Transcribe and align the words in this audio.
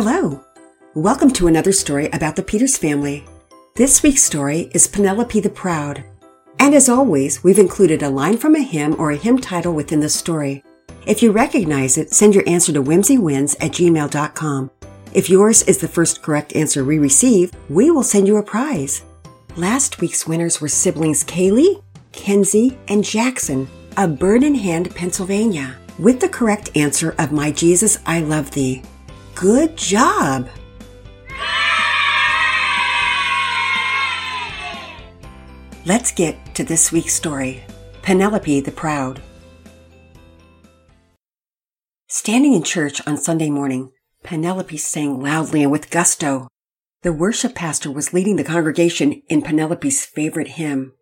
Hello. 0.00 0.44
Welcome 0.94 1.32
to 1.32 1.48
another 1.48 1.72
story 1.72 2.08
about 2.10 2.36
the 2.36 2.42
Peters 2.44 2.78
family. 2.78 3.24
This 3.74 4.00
week's 4.00 4.22
story 4.22 4.70
is 4.72 4.86
Penelope 4.86 5.40
the 5.40 5.50
Proud. 5.50 6.04
And 6.60 6.72
as 6.72 6.88
always, 6.88 7.42
we've 7.42 7.58
included 7.58 8.04
a 8.04 8.08
line 8.08 8.36
from 8.36 8.54
a 8.54 8.62
hymn 8.62 8.94
or 8.96 9.10
a 9.10 9.16
hymn 9.16 9.40
title 9.40 9.72
within 9.72 9.98
the 9.98 10.08
story. 10.08 10.62
If 11.04 11.20
you 11.20 11.32
recognize 11.32 11.98
it, 11.98 12.12
send 12.12 12.36
your 12.36 12.48
answer 12.48 12.72
to 12.74 12.80
whimsywins 12.80 13.56
at 13.58 13.72
gmail.com. 13.72 14.70
If 15.14 15.28
yours 15.28 15.64
is 15.64 15.78
the 15.78 15.88
first 15.88 16.22
correct 16.22 16.54
answer 16.54 16.84
we 16.84 17.00
receive, 17.00 17.50
we 17.68 17.90
will 17.90 18.04
send 18.04 18.28
you 18.28 18.36
a 18.36 18.42
prize. 18.44 19.02
Last 19.56 20.00
week's 20.00 20.28
winners 20.28 20.60
were 20.60 20.68
siblings 20.68 21.24
Kaylee, 21.24 21.82
Kenzie, 22.12 22.78
and 22.86 23.02
Jackson 23.02 23.66
of 23.96 24.20
Bird 24.20 24.44
in 24.44 24.54
Hand, 24.54 24.94
Pennsylvania, 24.94 25.76
with 25.98 26.20
the 26.20 26.28
correct 26.28 26.70
answer 26.76 27.16
of 27.18 27.32
My 27.32 27.50
Jesus, 27.50 27.98
I 28.06 28.20
Love 28.20 28.52
Thee. 28.52 28.84
Good 29.40 29.76
job! 29.76 30.48
Let's 35.86 36.10
get 36.10 36.56
to 36.56 36.64
this 36.64 36.90
week's 36.90 37.14
story 37.14 37.62
Penelope 38.02 38.60
the 38.62 38.72
Proud. 38.72 39.22
Standing 42.08 42.52
in 42.52 42.64
church 42.64 43.00
on 43.06 43.16
Sunday 43.16 43.48
morning, 43.48 43.92
Penelope 44.24 44.76
sang 44.76 45.22
loudly 45.22 45.62
and 45.62 45.70
with 45.70 45.90
gusto. 45.90 46.48
The 47.02 47.12
worship 47.12 47.54
pastor 47.54 47.92
was 47.92 48.12
leading 48.12 48.34
the 48.34 48.42
congregation 48.42 49.22
in 49.28 49.42
Penelope's 49.42 50.04
favorite 50.04 50.48
hymn. 50.48 50.94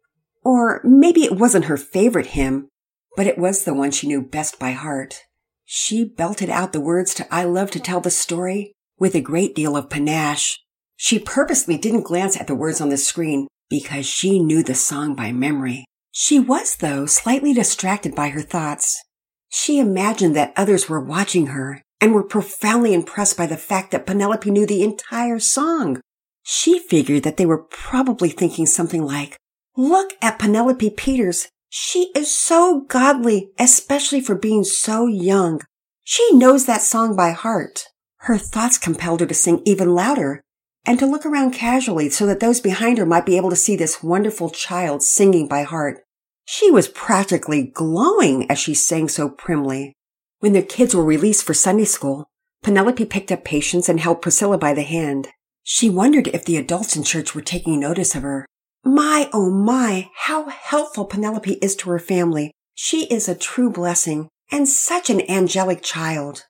Or 0.45 0.83
maybe 0.85 1.25
it 1.25 1.39
wasn't 1.39 1.65
her 1.65 1.79
favorite 1.79 2.27
hymn, 2.27 2.69
but 3.16 3.27
it 3.27 3.39
was 3.39 3.65
the 3.65 3.73
one 3.73 3.93
she 3.93 4.07
knew 4.07 4.21
best 4.21 4.59
by 4.59 4.73
heart. 4.73 5.23
She 5.69 6.05
belted 6.05 6.48
out 6.48 6.73
the 6.73 6.80
words 6.80 7.12
to 7.15 7.34
I 7.34 7.43
Love 7.43 7.73
to 7.73 7.80
Tell 7.80 8.01
the 8.01 8.11
Story 8.11 8.73
with 8.98 9.16
a 9.16 9.20
great 9.20 9.52
deal 9.52 9.77
of 9.77 9.91
panache. 9.91 10.61
She 10.97 11.19
purposely 11.19 11.77
didn't 11.77 12.05
glance 12.05 12.37
at 12.41 12.47
the 12.47 12.55
words 12.55 12.80
on 12.80 12.88
the 12.88 12.96
screen 12.96 13.49
because 13.68 14.07
she 14.07 14.38
knew 14.38 14.63
the 14.63 14.76
song 14.76 15.16
by 15.16 15.32
memory. 15.32 15.85
She 16.13 16.38
was, 16.38 16.76
though, 16.76 17.04
slightly 17.07 17.52
distracted 17.52 18.15
by 18.15 18.29
her 18.29 18.43
thoughts. 18.43 19.02
She 19.49 19.80
imagined 19.80 20.37
that 20.37 20.52
others 20.57 20.88
were 20.88 21.01
watching 21.01 21.49
her 21.49 21.82
and 22.01 22.15
were 22.15 22.23
profoundly 22.23 22.95
impressed 22.95 23.37
by 23.37 23.46
the 23.46 23.57
fact 23.57 23.91
that 23.91 24.07
Penelope 24.07 24.48
knew 24.48 24.66
the 24.66 24.85
entire 24.85 25.41
song. 25.41 26.01
She 26.45 26.79
figured 26.79 27.24
that 27.24 27.38
they 27.38 27.46
were 27.46 27.65
probably 27.65 28.29
thinking 28.29 28.66
something 28.66 29.04
like, 29.04 29.37
Look 29.76 30.13
at 30.23 30.38
Penelope 30.38 30.91
Peters. 30.91 31.48
She 31.69 32.11
is 32.15 32.31
so 32.31 32.81
godly, 32.89 33.51
especially 33.59 34.21
for 34.21 34.35
being 34.35 34.65
so 34.65 35.07
young. 35.07 35.61
She 36.05 36.33
knows 36.33 36.67
that 36.67 36.83
song 36.83 37.17
by 37.17 37.33
heart. 37.33 37.87
Her 38.19 38.39
thoughts 38.39 38.79
compelled 38.79 39.21
her 39.21 39.27
to 39.27 39.35
sing 39.35 39.63
even 39.65 39.95
louder 39.95 40.43
and 40.85 40.99
to 40.99 41.07
look 41.07 41.27
around 41.27 41.53
casually 41.53 42.09
so 42.09 42.27
that 42.27 42.41
those 42.41 42.61
behind 42.61 42.99
her 42.99 43.07
might 43.07 43.27
be 43.27 43.37
able 43.37 43.51
to 43.51 43.57
see 43.57 43.77
this 43.77 44.03
wonderful 44.03 44.51
child 44.51 45.03
singing 45.03 45.49
by 45.49 45.65
heart. 45.65 46.01
She 46.45 46.71
was 46.71 46.89
practically 46.89 47.65
glowing 47.65 48.49
as 48.51 48.59
she 48.59 48.73
sang 48.73 49.09
so 49.09 49.29
primly. 49.29 49.93
When 50.39 50.53
the 50.53 50.63
kids 50.63 50.95
were 50.95 51.05
released 51.05 51.45
for 51.45 51.55
Sunday 51.55 51.85
school, 51.85 52.29
Penelope 52.63 53.05
picked 53.07 53.33
up 53.33 53.45
Patience 53.45 53.89
and 53.89 53.99
held 53.99 54.23
Priscilla 54.23 54.59
by 54.59 54.73
the 54.73 54.83
hand. 54.83 55.29
She 55.65 55.91
wondered 55.91 56.29
if 56.29 56.45
the 56.45 56.57
adults 56.57 56.97
in 56.97 57.03
church 57.03 57.35
were 57.35 57.43
taking 57.43 57.81
notice 57.81 58.15
of 58.15 58.23
her. 58.23 58.47
My, 58.87 59.29
oh 59.32 59.51
my, 59.51 60.10
how 60.15 60.48
helpful 60.48 61.06
Penelope 61.06 61.54
is 61.54 61.74
to 61.74 61.90
her 61.90 61.98
family. 61.98 62.52
She 62.76 63.06
is 63.06 63.29
a 63.29 63.34
true 63.34 63.68
blessing 63.68 64.28
and 64.53 64.69
such 64.69 65.10
an 65.10 65.28
angelic 65.28 65.82
child. 65.82 66.44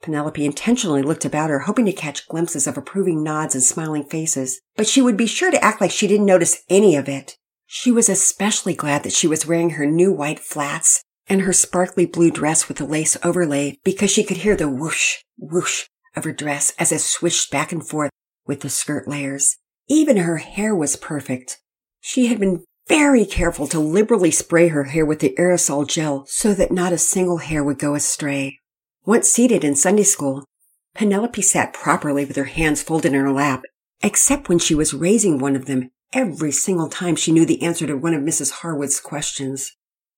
Penelope 0.00 0.42
intentionally 0.42 1.02
looked 1.02 1.26
about 1.26 1.50
her, 1.50 1.58
hoping 1.60 1.84
to 1.84 1.92
catch 1.92 2.26
glimpses 2.26 2.66
of 2.66 2.78
approving 2.78 3.22
nods 3.22 3.54
and 3.54 3.62
smiling 3.62 4.04
faces, 4.04 4.58
but 4.74 4.86
she 4.86 5.02
would 5.02 5.18
be 5.18 5.26
sure 5.26 5.50
to 5.50 5.62
act 5.62 5.82
like 5.82 5.90
she 5.90 6.06
didn't 6.06 6.24
notice 6.24 6.64
any 6.70 6.96
of 6.96 7.10
it. 7.10 7.36
She 7.66 7.92
was 7.92 8.08
especially 8.08 8.74
glad 8.74 9.02
that 9.02 9.12
she 9.12 9.26
was 9.26 9.46
wearing 9.46 9.70
her 9.70 9.84
new 9.84 10.10
white 10.10 10.40
flats 10.40 11.02
and 11.28 11.42
her 11.42 11.52
sparkly 11.52 12.06
blue 12.06 12.30
dress 12.30 12.68
with 12.68 12.78
the 12.78 12.86
lace 12.86 13.18
overlay 13.22 13.76
because 13.84 14.10
she 14.10 14.24
could 14.24 14.38
hear 14.38 14.56
the 14.56 14.66
whoosh, 14.66 15.18
whoosh 15.36 15.88
of 16.16 16.24
her 16.24 16.32
dress 16.32 16.72
as 16.78 16.90
it 16.90 17.00
swished 17.00 17.50
back 17.50 17.70
and 17.70 17.86
forth 17.86 18.10
with 18.46 18.62
the 18.62 18.70
skirt 18.70 19.06
layers. 19.06 19.58
Even 19.88 20.16
her 20.16 20.38
hair 20.38 20.74
was 20.74 20.96
perfect. 20.96 21.58
She 22.04 22.26
had 22.26 22.40
been 22.40 22.64
very 22.88 23.24
careful 23.24 23.68
to 23.68 23.78
liberally 23.78 24.32
spray 24.32 24.68
her 24.68 24.84
hair 24.84 25.06
with 25.06 25.20
the 25.20 25.34
aerosol 25.38 25.86
gel 25.86 26.26
so 26.26 26.52
that 26.52 26.72
not 26.72 26.92
a 26.92 26.98
single 26.98 27.38
hair 27.38 27.62
would 27.62 27.78
go 27.78 27.94
astray. 27.94 28.58
Once 29.06 29.28
seated 29.28 29.62
in 29.62 29.76
Sunday 29.76 30.02
school, 30.02 30.44
Penelope 30.94 31.40
sat 31.40 31.72
properly 31.72 32.24
with 32.24 32.36
her 32.36 32.44
hands 32.44 32.82
folded 32.82 33.14
in 33.14 33.20
her 33.20 33.30
lap, 33.30 33.62
except 34.02 34.48
when 34.48 34.58
she 34.58 34.74
was 34.74 34.92
raising 34.92 35.38
one 35.38 35.54
of 35.54 35.66
them 35.66 35.90
every 36.12 36.50
single 36.50 36.88
time 36.88 37.14
she 37.14 37.30
knew 37.30 37.46
the 37.46 37.62
answer 37.62 37.86
to 37.86 37.94
one 37.94 38.14
of 38.14 38.22
Mrs. 38.22 38.50
Harwood's 38.50 38.98
questions. 38.98 39.70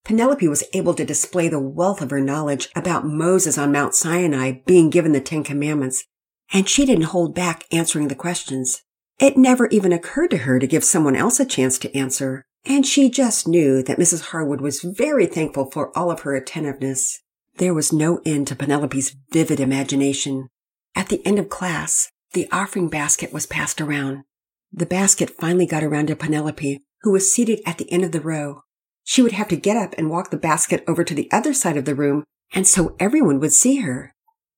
Penelope 0.04 0.48
was 0.48 0.64
able 0.72 0.94
to 0.94 1.04
display 1.04 1.48
the 1.48 1.60
wealth 1.60 2.00
of 2.00 2.10
her 2.10 2.20
knowledge 2.20 2.70
about 2.74 3.06
Moses 3.06 3.58
on 3.58 3.70
Mount 3.72 3.94
Sinai 3.94 4.62
being 4.66 4.88
given 4.88 5.12
the 5.12 5.20
Ten 5.20 5.44
Commandments, 5.44 6.04
and 6.50 6.66
she 6.66 6.86
didn't 6.86 7.12
hold 7.12 7.34
back 7.34 7.66
answering 7.70 8.08
the 8.08 8.14
questions. 8.14 8.82
It 9.18 9.36
never 9.36 9.68
even 9.68 9.92
occurred 9.92 10.30
to 10.32 10.38
her 10.38 10.58
to 10.58 10.66
give 10.66 10.84
someone 10.84 11.14
else 11.14 11.38
a 11.38 11.44
chance 11.44 11.78
to 11.78 11.96
answer, 11.96 12.44
and 12.64 12.84
she 12.84 13.08
just 13.08 13.46
knew 13.46 13.82
that 13.82 13.98
Mrs. 13.98 14.30
Harwood 14.30 14.60
was 14.60 14.80
very 14.82 15.26
thankful 15.26 15.70
for 15.70 15.96
all 15.96 16.10
of 16.10 16.20
her 16.20 16.34
attentiveness. 16.34 17.20
There 17.56 17.74
was 17.74 17.92
no 17.92 18.20
end 18.24 18.48
to 18.48 18.56
Penelope's 18.56 19.14
vivid 19.30 19.60
imagination. 19.60 20.48
At 20.96 21.08
the 21.08 21.24
end 21.24 21.38
of 21.38 21.48
class, 21.48 22.10
the 22.32 22.48
offering 22.50 22.88
basket 22.88 23.32
was 23.32 23.46
passed 23.46 23.80
around. 23.80 24.24
The 24.72 24.86
basket 24.86 25.30
finally 25.30 25.66
got 25.66 25.84
around 25.84 26.08
to 26.08 26.16
Penelope, 26.16 26.82
who 27.02 27.12
was 27.12 27.32
seated 27.32 27.60
at 27.64 27.78
the 27.78 27.90
end 27.92 28.04
of 28.04 28.10
the 28.10 28.20
row. 28.20 28.62
She 29.04 29.22
would 29.22 29.32
have 29.32 29.48
to 29.48 29.56
get 29.56 29.76
up 29.76 29.94
and 29.96 30.10
walk 30.10 30.30
the 30.30 30.36
basket 30.36 30.82
over 30.88 31.04
to 31.04 31.14
the 31.14 31.30
other 31.30 31.54
side 31.54 31.76
of 31.76 31.84
the 31.84 31.94
room, 31.94 32.24
and 32.52 32.66
so 32.66 32.96
everyone 32.98 33.38
would 33.38 33.52
see 33.52 33.76
her. 33.76 34.12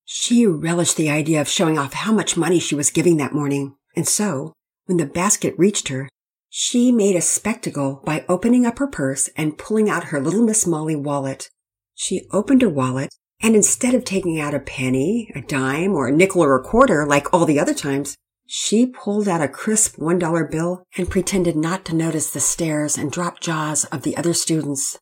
She 0.07 0.47
relished 0.47 0.97
the 0.97 1.11
idea 1.11 1.41
of 1.41 1.49
showing 1.49 1.77
off 1.77 1.93
how 1.93 2.13
much 2.13 2.37
money 2.37 2.61
she 2.61 2.77
was 2.77 2.91
giving 2.91 3.17
that 3.17 3.35
morning, 3.35 3.75
and 3.97 4.07
so, 4.07 4.53
when 4.85 4.99
the 4.99 5.07
basket 5.07 5.55
reached 5.57 5.89
her, 5.89 6.09
she 6.49 6.93
made 6.93 7.17
a 7.17 7.21
spectacle 7.21 8.03
by 8.05 8.25
opening 8.29 8.65
up 8.65 8.79
her 8.79 8.87
purse 8.87 9.29
and 9.37 9.59
pulling 9.59 9.91
out 9.91 10.05
her 10.05 10.21
little 10.21 10.43
Miss 10.43 10.67
Molly 10.67 10.97
wallet. 10.97 11.51
She 11.95 12.29
opened 12.31 12.63
her 12.63 12.69
wallet, 12.69 13.11
and 13.43 13.57
instead 13.57 13.95
of 13.95 14.05
taking 14.05 14.41
out 14.41 14.55
a 14.55 14.61
penny, 14.61 15.31
a 15.35 15.41
dime, 15.41 15.93
or 15.93 16.07
a 16.07 16.13
nickel 16.13 16.43
or 16.43 16.55
a 16.55 16.63
quarter 16.63 17.07
like 17.07 17.33
all 17.33 17.47
the 17.47 17.59
other 17.59 17.75
times, 17.75 18.17
she 18.47 18.87
pulled 18.87 19.27
out 19.27 19.43
a 19.43 19.49
crisp 19.49 19.97
$1 19.97 20.51
bill 20.51 20.85
and 20.97 21.11
pretended 21.11 21.57
not 21.57 21.85
to 21.87 21.95
notice 21.95 22.31
the 22.31 22.41
stares 22.41 22.97
and 22.97 23.11
dropped 23.11 23.43
jaws 23.43 23.85
of 23.87 24.03
the 24.03 24.17
other 24.17 24.33
students. 24.33 24.99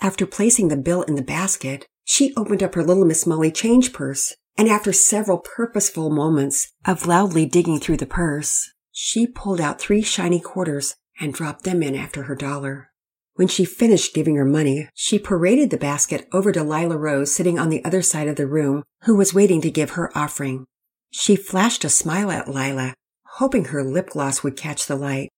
After 0.00 0.26
placing 0.26 0.68
the 0.68 0.76
bill 0.76 1.02
in 1.02 1.16
the 1.16 1.22
basket, 1.22 1.86
she 2.04 2.34
opened 2.36 2.62
up 2.62 2.74
her 2.74 2.84
little 2.84 3.04
Miss 3.04 3.26
Molly 3.26 3.50
change 3.50 3.92
purse, 3.92 4.34
and 4.58 4.68
after 4.68 4.92
several 4.92 5.38
purposeful 5.38 6.10
moments 6.10 6.72
of 6.84 7.06
loudly 7.06 7.46
digging 7.46 7.78
through 7.78 7.96
the 7.96 8.06
purse, 8.06 8.72
she 8.90 9.24
pulled 9.24 9.60
out 9.60 9.80
three 9.80 10.02
shiny 10.02 10.40
quarters 10.40 10.96
and 11.20 11.32
dropped 11.32 11.62
them 11.62 11.80
in 11.80 11.94
after 11.94 12.24
her 12.24 12.34
dollar. 12.34 12.90
When 13.34 13.46
she 13.46 13.64
finished 13.64 14.14
giving 14.14 14.34
her 14.34 14.44
money, 14.44 14.88
she 14.94 15.16
paraded 15.16 15.70
the 15.70 15.76
basket 15.76 16.26
over 16.32 16.50
to 16.50 16.64
Lila 16.64 16.96
Rose 16.96 17.32
sitting 17.32 17.56
on 17.56 17.68
the 17.68 17.84
other 17.84 18.02
side 18.02 18.26
of 18.26 18.34
the 18.34 18.48
room, 18.48 18.82
who 19.04 19.14
was 19.14 19.32
waiting 19.32 19.60
to 19.60 19.70
give 19.70 19.90
her 19.90 20.10
offering. 20.18 20.64
She 21.12 21.36
flashed 21.36 21.84
a 21.84 21.88
smile 21.88 22.32
at 22.32 22.48
Lila, 22.48 22.94
hoping 23.36 23.66
her 23.66 23.84
lip 23.84 24.10
gloss 24.10 24.42
would 24.42 24.56
catch 24.56 24.86
the 24.86 24.96
light, 24.96 25.28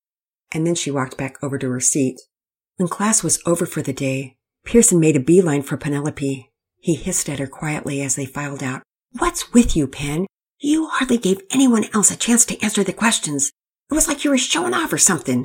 and 0.51 0.67
then 0.67 0.75
she 0.75 0.91
walked 0.91 1.19
back 1.19 1.37
over 1.45 1.59
to 1.59 1.71
her 1.71 1.81
seat. 1.81 2.19
When 2.79 2.89
class 2.89 3.23
was 3.23 3.43
over 3.45 3.67
for 3.67 3.83
the 3.83 3.93
day, 3.93 4.39
Pearson 4.65 4.99
made 4.99 5.17
a 5.17 5.21
beeline 5.21 5.63
for 5.63 5.77
Penelope. 5.77 6.51
He 6.79 6.95
hissed 6.95 7.29
at 7.29 7.39
her 7.39 7.47
quietly 7.47 8.01
as 8.01 8.17
they 8.17 8.25
filed 8.25 8.63
out. 8.63 8.83
What's 9.19 9.53
with 9.53 9.75
you, 9.75 9.89
Pen? 9.89 10.27
You 10.61 10.89
hardly 10.89 11.19
gave 11.19 11.43
anyone 11.51 11.85
else 11.93 12.13
a 12.13 12.17
chance 12.17 12.45
to 12.47 12.63
answer 12.63 12.85
the 12.85 12.93
questions. 12.93 13.51
It 13.91 13.95
was 13.95 14.07
like 14.07 14.23
you 14.23 14.31
were 14.31 14.39
showing 14.39 14.73
off 14.73 14.93
or 14.93 14.99
something. 14.99 15.45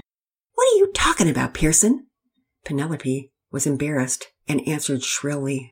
What 0.53 0.67
are 0.67 0.77
you 0.77 0.91
talking 0.93 1.27
about, 1.27 1.55
Pearson? 1.55 2.05
Penelope 2.63 3.31
was 3.51 3.65
embarrassed 3.65 4.27
and 4.47 4.67
answered 4.67 5.03
shrilly. 5.03 5.71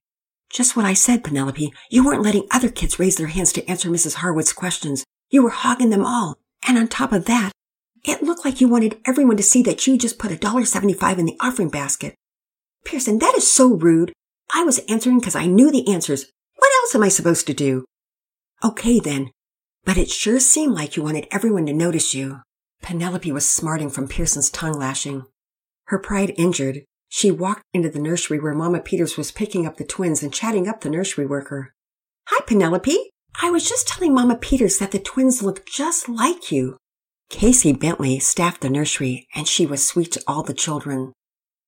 Just 0.50 0.76
what 0.76 0.86
I 0.86 0.94
said, 0.94 1.24
Penelope. 1.24 1.72
You 1.92 2.04
weren't 2.04 2.24
letting 2.24 2.48
other 2.50 2.70
kids 2.70 2.98
raise 2.98 3.16
their 3.16 3.28
hands 3.28 3.54
to 3.54 3.70
answer 3.70 3.90
Mrs. 3.90 4.16
Harwood's 4.16 4.54
questions. 4.54 5.04
You 5.30 5.44
were 5.44 5.52
hogging 5.52 5.92
them 5.92 6.06
all. 6.06 6.40
And 6.68 6.80
on 6.80 6.88
top 6.88 7.12
of 7.12 7.26
that, 7.26 7.52
it 8.06 8.24
looked 8.24 8.44
like 8.44 8.60
you 8.60 8.68
wanted 8.68 9.00
everyone 9.06 9.38
to 9.38 9.44
see 9.44 9.62
that 9.64 9.86
you 9.86 10.00
just 10.00 10.18
put 10.18 10.32
a 10.32 10.38
dollar 10.38 10.66
seventy-five 10.66 11.20
in 11.20 11.26
the 11.26 11.38
offering 11.40 11.70
basket. 11.70 12.16
Pearson, 12.86 13.20
that 13.20 13.36
is 13.36 13.52
so 13.52 13.68
rude. 13.68 14.14
I 14.54 14.64
was 14.64 14.80
answering 14.90 15.20
because 15.20 15.36
I 15.36 15.46
knew 15.46 15.72
the 15.72 15.88
answers. 15.92 16.26
What 16.64 16.72
else 16.82 16.96
am 16.96 17.04
I 17.04 17.10
supposed 17.10 17.46
to 17.48 17.54
do? 17.54 17.84
Okay 18.64 18.98
then. 18.98 19.32
But 19.84 19.98
it 19.98 20.10
sure 20.10 20.40
seemed 20.40 20.76
like 20.76 20.96
you 20.96 21.04
wanted 21.04 21.28
everyone 21.30 21.66
to 21.66 21.74
notice 21.74 22.16
you. 22.16 22.40
Penelope 22.82 23.30
was 23.34 23.52
smarting 23.52 23.90
from 23.90 24.08
Pearson's 24.08 24.50
tongue 24.50 24.80
lashing. 24.80 25.26
Her 25.88 26.00
pride 26.00 26.34
injured, 26.38 26.86
she 27.10 27.32
walked 27.32 27.64
into 27.74 27.90
the 27.90 28.00
nursery 28.00 28.40
where 28.40 28.54
Mama 28.54 28.80
Peters 28.80 29.18
was 29.18 29.30
picking 29.30 29.68
up 29.68 29.76
the 29.76 29.84
twins 29.84 30.24
and 30.24 30.34
chatting 30.34 30.70
up 30.70 30.80
the 30.80 30.90
nursery 30.90 31.26
worker. 31.26 31.74
Hi, 32.28 32.42
Penelope. 32.48 33.12
I 33.42 33.52
was 33.52 33.68
just 33.68 33.90
telling 33.90 34.14
Mama 34.14 34.38
Peters 34.38 34.78
that 34.78 34.92
the 34.92 35.00
twins 35.00 35.44
look 35.44 35.66
just 35.66 36.08
like 36.08 36.50
you. 36.50 36.78
Casey 37.30 37.74
Bentley 37.74 38.20
staffed 38.20 38.62
the 38.62 38.70
nursery, 38.70 39.28
and 39.36 39.50
she 39.50 39.66
was 39.66 39.86
sweet 39.86 40.14
to 40.14 40.24
all 40.28 40.44
the 40.44 40.54
children. 40.54 41.12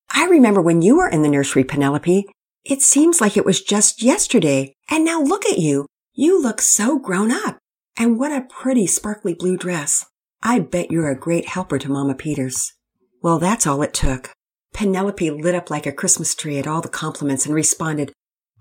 I 0.09 0.24
remember 0.27 0.62
when 0.62 0.81
you 0.81 0.95
were 0.95 1.09
in 1.09 1.21
the 1.21 1.27
nursery, 1.27 1.65
Penelope. 1.65 2.27
It 2.65 2.81
seems 2.81 3.21
like 3.21 3.38
it 3.38 3.45
was 3.45 3.62
just 3.62 4.01
yesterday, 4.01 4.73
and 4.89 5.06
now 5.06 5.21
look 5.21 5.45
at 5.45 5.59
you. 5.59 5.85
You 6.15 6.41
look 6.41 6.62
so 6.62 6.97
grown 6.97 7.31
up. 7.31 7.59
And 7.95 8.17
what 8.17 8.31
a 8.31 8.41
pretty 8.41 8.88
sparkly 8.88 9.35
blue 9.35 9.56
dress. 9.56 10.03
I 10.41 10.59
bet 10.59 10.89
you're 10.89 11.09
a 11.09 11.19
great 11.19 11.47
helper 11.47 11.77
to 11.77 11.91
Mama 11.91 12.15
Peters. 12.15 12.73
Well, 13.21 13.38
that's 13.38 13.67
all 13.67 13.83
it 13.83 13.94
took. 13.94 14.31
Penelope 14.73 15.29
lit 15.29 15.53
up 15.53 15.69
like 15.69 15.85
a 15.85 15.91
Christmas 15.91 16.33
tree 16.33 16.57
at 16.57 16.65
all 16.65 16.81
the 16.81 16.89
compliments 16.89 17.45
and 17.45 17.53
responded, 17.53 18.12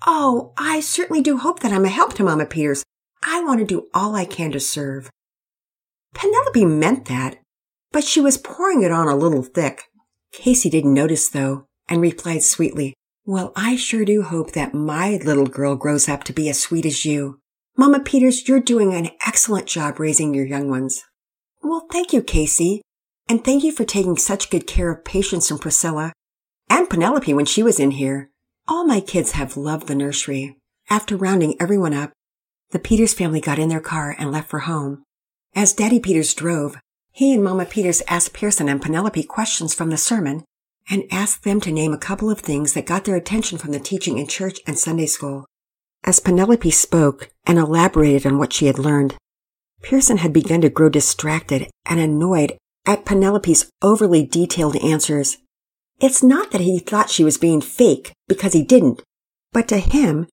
Oh, 0.07 0.53
I 0.59 0.81
certainly 0.81 1.23
do 1.23 1.39
hope 1.39 1.61
that 1.61 1.73
I'm 1.73 1.87
a 1.87 1.89
help 1.89 2.13
to 2.15 2.25
Mama 2.25 2.45
Peters. 2.45 2.85
I 3.23 3.43
want 3.43 3.61
to 3.61 3.67
do 3.67 3.89
all 3.95 4.15
I 4.15 4.27
can 4.27 4.53
to 4.53 4.61
serve. 4.61 5.09
Penelope 6.13 6.65
meant 6.67 7.07
that, 7.07 7.39
but 7.91 8.05
she 8.05 8.21
was 8.21 8.37
pouring 8.37 8.83
it 8.83 8.93
on 8.93 9.09
a 9.09 9.17
little 9.17 9.43
thick. 9.43 9.85
Casey 10.31 10.69
didn't 10.69 10.93
notice 10.93 11.31
though, 11.31 11.65
and 11.89 12.03
replied 12.03 12.43
sweetly, 12.43 12.95
Well, 13.27 13.53
I 13.57 13.77
sure 13.77 14.05
do 14.05 14.23
hope 14.23 14.53
that 14.53 14.75
my 14.75 15.19
little 15.25 15.47
girl 15.47 15.77
grows 15.77 16.11
up 16.11 16.25
to 16.25 16.33
be 16.35 16.51
as 16.51 16.61
sweet 16.61 16.85
as 16.85 17.07
you. 17.07 17.41
Mama 17.75 18.01
Peters, 18.01 18.47
you're 18.47 18.61
doing 18.61 18.93
an 18.93 19.11
excellent 19.27 19.67
job 19.67 19.99
raising 19.99 20.35
your 20.35 20.45
young 20.45 20.69
ones. 20.69 21.03
Well, 21.63 21.87
thank 21.91 22.13
you, 22.13 22.23
Casey. 22.23 22.83
And 23.27 23.43
thank 23.43 23.65
you 23.65 23.73
for 23.73 23.87
taking 23.87 24.19
such 24.19 24.51
good 24.51 24.67
care 24.67 24.91
of 24.93 25.07
Patience 25.07 25.51
and 25.51 25.59
Priscilla 25.59 26.13
and 26.69 26.91
Penelope 26.91 27.33
when 27.33 27.47
she 27.47 27.63
was 27.63 27.81
in 27.81 27.93
here. 27.93 28.29
All 28.69 28.85
my 28.85 29.01
kids 29.01 29.33
have 29.33 29.57
loved 29.57 29.89
the 29.89 29.95
nursery. 29.95 30.59
After 30.91 31.17
rounding 31.17 31.57
everyone 31.59 31.95
up, 31.95 32.13
the 32.73 32.79
Peters 32.79 33.15
family 33.15 33.41
got 33.41 33.59
in 33.59 33.71
their 33.71 33.81
car 33.81 34.15
and 34.19 34.31
left 34.31 34.51
for 34.51 34.61
home. 34.61 35.03
As 35.55 35.73
Daddy 35.73 35.99
Peters 35.99 36.35
drove, 36.35 36.77
he 37.11 37.33
and 37.33 37.43
Mama 37.43 37.65
Peters 37.65 38.03
asked 38.07 38.35
Pearson 38.35 38.69
and 38.69 38.83
Penelope 38.83 39.23
questions 39.25 39.73
from 39.73 39.89
the 39.89 39.97
sermon 39.97 40.45
and 40.91 41.05
asked 41.11 41.45
them 41.45 41.61
to 41.61 41.73
name 41.73 41.93
a 41.93 41.99
couple 41.99 42.31
of 42.31 42.41
things 42.41 42.73
that 42.75 42.87
got 42.87 43.05
their 43.05 43.17
attention 43.17 43.59
from 43.59 43.73
the 43.73 43.81
teaching 43.81 44.19
in 44.19 44.27
church 44.27 44.61
and 44.67 44.79
Sunday 44.79 45.07
school. 45.07 45.47
As 46.05 46.21
Penelope 46.21 46.71
spoke 46.71 47.31
and 47.47 47.59
elaborated 47.59 48.27
on 48.27 48.39
what 48.39 48.53
she 48.53 48.67
had 48.67 48.79
learned, 48.79 49.17
Pearson 49.83 50.19
had 50.19 50.33
begun 50.33 50.61
to 50.61 50.69
grow 50.69 50.89
distracted 50.89 51.71
and 51.87 52.01
annoyed 52.01 52.57
at 52.87 53.05
Penelope's 53.05 53.71
overly 53.83 54.25
detailed 54.25 54.77
answers. 54.77 55.39
It's 56.01 56.23
not 56.23 56.51
that 56.51 56.61
he 56.61 56.79
thought 56.79 57.11
she 57.11 57.25
was 57.25 57.39
being 57.39 57.61
fake 57.61 58.13
because 58.29 58.53
he 58.53 58.63
didn't, 58.63 59.03
but 59.53 59.69
to 59.69 59.79
him, 59.79 60.27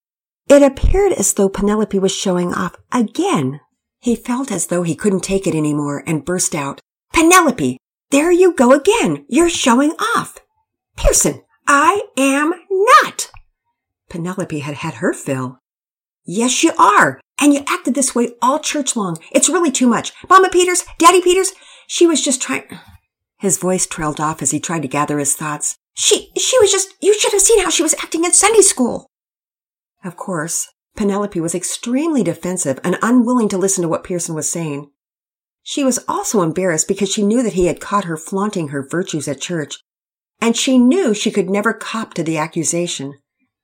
it 0.50 0.62
appeared 0.62 1.14
as 1.14 1.34
though 1.34 1.48
Penelope 1.48 1.98
was 2.00 2.12
showing 2.12 2.54
off 2.54 2.76
again. 2.92 3.62
He 4.02 4.16
felt 4.16 4.52
as 4.52 4.68
though 4.68 4.84
he 4.84 4.96
couldn't 4.96 5.24
take 5.24 5.48
it 5.48 5.56
anymore 5.56 6.04
and 6.06 6.26
burst 6.26 6.56
out, 6.56 6.82
Penelope, 7.14 7.78
there 8.12 8.32
you 8.32 8.54
go 8.54 8.74
again. 8.74 9.26
You're 9.28 9.50
showing 9.50 9.92
off. 10.16 10.38
Pearson, 10.96 11.42
I 11.68 12.04
am 12.18 12.54
not. 12.70 13.32
Penelope 14.10 14.60
had 14.60 14.76
had 14.76 14.96
her 14.96 15.14
fill. 15.14 15.60
Yes, 16.26 16.64
you 16.64 16.74
are. 16.78 17.20
And 17.40 17.54
you 17.54 17.64
acted 17.68 17.96
this 17.96 18.14
way 18.14 18.34
all 18.42 18.60
church 18.60 18.96
long. 18.96 19.18
It's 19.32 19.50
really 19.50 19.72
too 19.72 19.88
much. 19.88 20.14
Mama 20.30 20.50
Peters, 20.50 20.84
Daddy 21.00 21.22
Peters, 21.22 21.54
she 21.88 22.06
was 22.06 22.22
just 22.22 22.42
trying. 22.42 22.64
His 23.40 23.58
voice 23.58 23.88
trailed 23.88 24.20
off 24.20 24.42
as 24.42 24.52
he 24.52 24.60
tried 24.60 24.84
to 24.84 24.88
gather 24.88 25.18
his 25.18 25.34
thoughts. 25.34 25.76
She, 25.94 26.32
she 26.38 26.60
was 26.60 26.72
just, 26.72 26.94
you 27.02 27.18
should 27.18 27.32
have 27.32 27.42
seen 27.42 27.64
how 27.64 27.70
she 27.70 27.84
was 27.84 27.96
acting 27.96 28.24
in 28.24 28.34
Sunday 28.34 28.62
school. 28.62 29.08
Of 30.04 30.16
course, 30.16 30.70
Penelope 30.96 31.40
was 31.40 31.56
extremely 31.56 32.24
defensive 32.24 32.80
and 32.84 32.98
unwilling 33.02 33.50
to 33.50 33.58
listen 33.58 33.82
to 33.82 33.88
what 33.88 34.04
Pearson 34.04 34.36
was 34.36 34.50
saying. 34.50 34.92
She 35.64 35.84
was 35.84 36.00
also 36.08 36.42
embarrassed 36.42 36.88
because 36.88 37.12
she 37.12 37.24
knew 37.24 37.44
that 37.44 37.54
he 37.54 37.68
had 37.68 37.80
caught 37.80 38.06
her 38.06 38.18
flaunting 38.18 38.70
her 38.70 38.88
virtues 38.88 39.28
at 39.28 39.42
church, 39.42 39.78
and 40.40 40.56
she 40.56 40.80
knew 40.80 41.14
she 41.14 41.32
could 41.32 41.50
never 41.50 41.74
cop 41.74 42.14
to 42.16 42.24
the 42.24 42.38
accusation. 42.38 43.14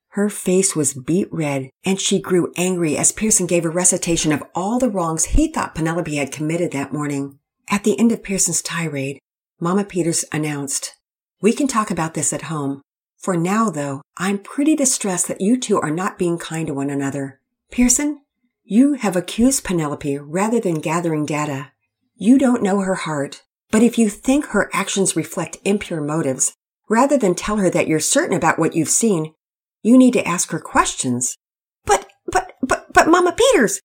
Her 0.10 0.30
face 0.30 0.76
was 0.76 0.94
beet 0.94 1.28
red, 1.32 1.70
and 1.84 2.00
she 2.00 2.20
grew 2.20 2.52
angry 2.56 2.98
as 2.98 3.12
Pearson 3.12 3.46
gave 3.46 3.66
a 3.66 3.70
recitation 3.70 4.32
of 4.32 4.44
all 4.56 4.80
the 4.80 4.90
wrongs 4.90 5.26
he 5.26 5.52
thought 5.52 5.76
Penelope 5.76 6.16
had 6.16 6.32
committed 6.32 6.72
that 6.72 6.94
morning. 6.94 7.40
At 7.70 7.84
the 7.84 8.00
end 8.00 8.12
of 8.12 8.24
Pearson's 8.24 8.62
tirade, 8.62 9.20
Mama 9.60 9.84
Peters 9.84 10.24
announced, 10.32 10.96
We 11.42 11.54
can 11.54 11.68
talk 11.68 11.92
about 11.92 12.14
this 12.14 12.32
at 12.32 12.44
home. 12.44 12.82
For 13.18 13.36
now, 13.36 13.70
though, 13.70 14.02
I'm 14.18 14.38
pretty 14.40 14.76
distressed 14.76 15.28
that 15.28 15.42
you 15.42 15.60
two 15.60 15.80
are 15.80 15.92
not 15.92 16.18
being 16.18 16.38
kind 16.38 16.68
to 16.68 16.74
one 16.74 16.90
another. 16.90 17.40
Pearson, 17.72 18.22
you 18.64 18.94
have 18.94 19.16
accused 19.16 19.64
Penelope 19.64 20.18
rather 20.20 20.60
than 20.60 20.80
gathering 20.80 21.26
data. 21.26 21.72
You 22.19 22.40
don't 22.40 22.64
know 22.64 22.80
her 22.80 22.96
heart, 22.96 23.44
but 23.69 23.84
if 23.84 24.00
you 24.00 24.10
think 24.10 24.48
her 24.48 24.72
actions 24.74 25.16
reflect 25.16 25.58
impure 25.64 26.02
motives, 26.02 26.54
rather 26.90 27.16
than 27.16 27.36
tell 27.36 27.58
her 27.58 27.69
that 27.69 27.88
you're 27.88 28.00
certain 28.00 28.36
about 28.36 28.58
what 28.58 28.75
you've 28.75 28.90
seen, 28.90 29.36
you 29.84 30.00
need 30.00 30.14
to 30.14 30.28
ask 30.28 30.50
her 30.50 30.60
questions. 30.60 31.36
But, 31.86 32.10
but, 32.25 32.54
but, 32.64 32.92
but 32.92 33.08
Mama 33.08 33.34
Peters, 33.34 33.81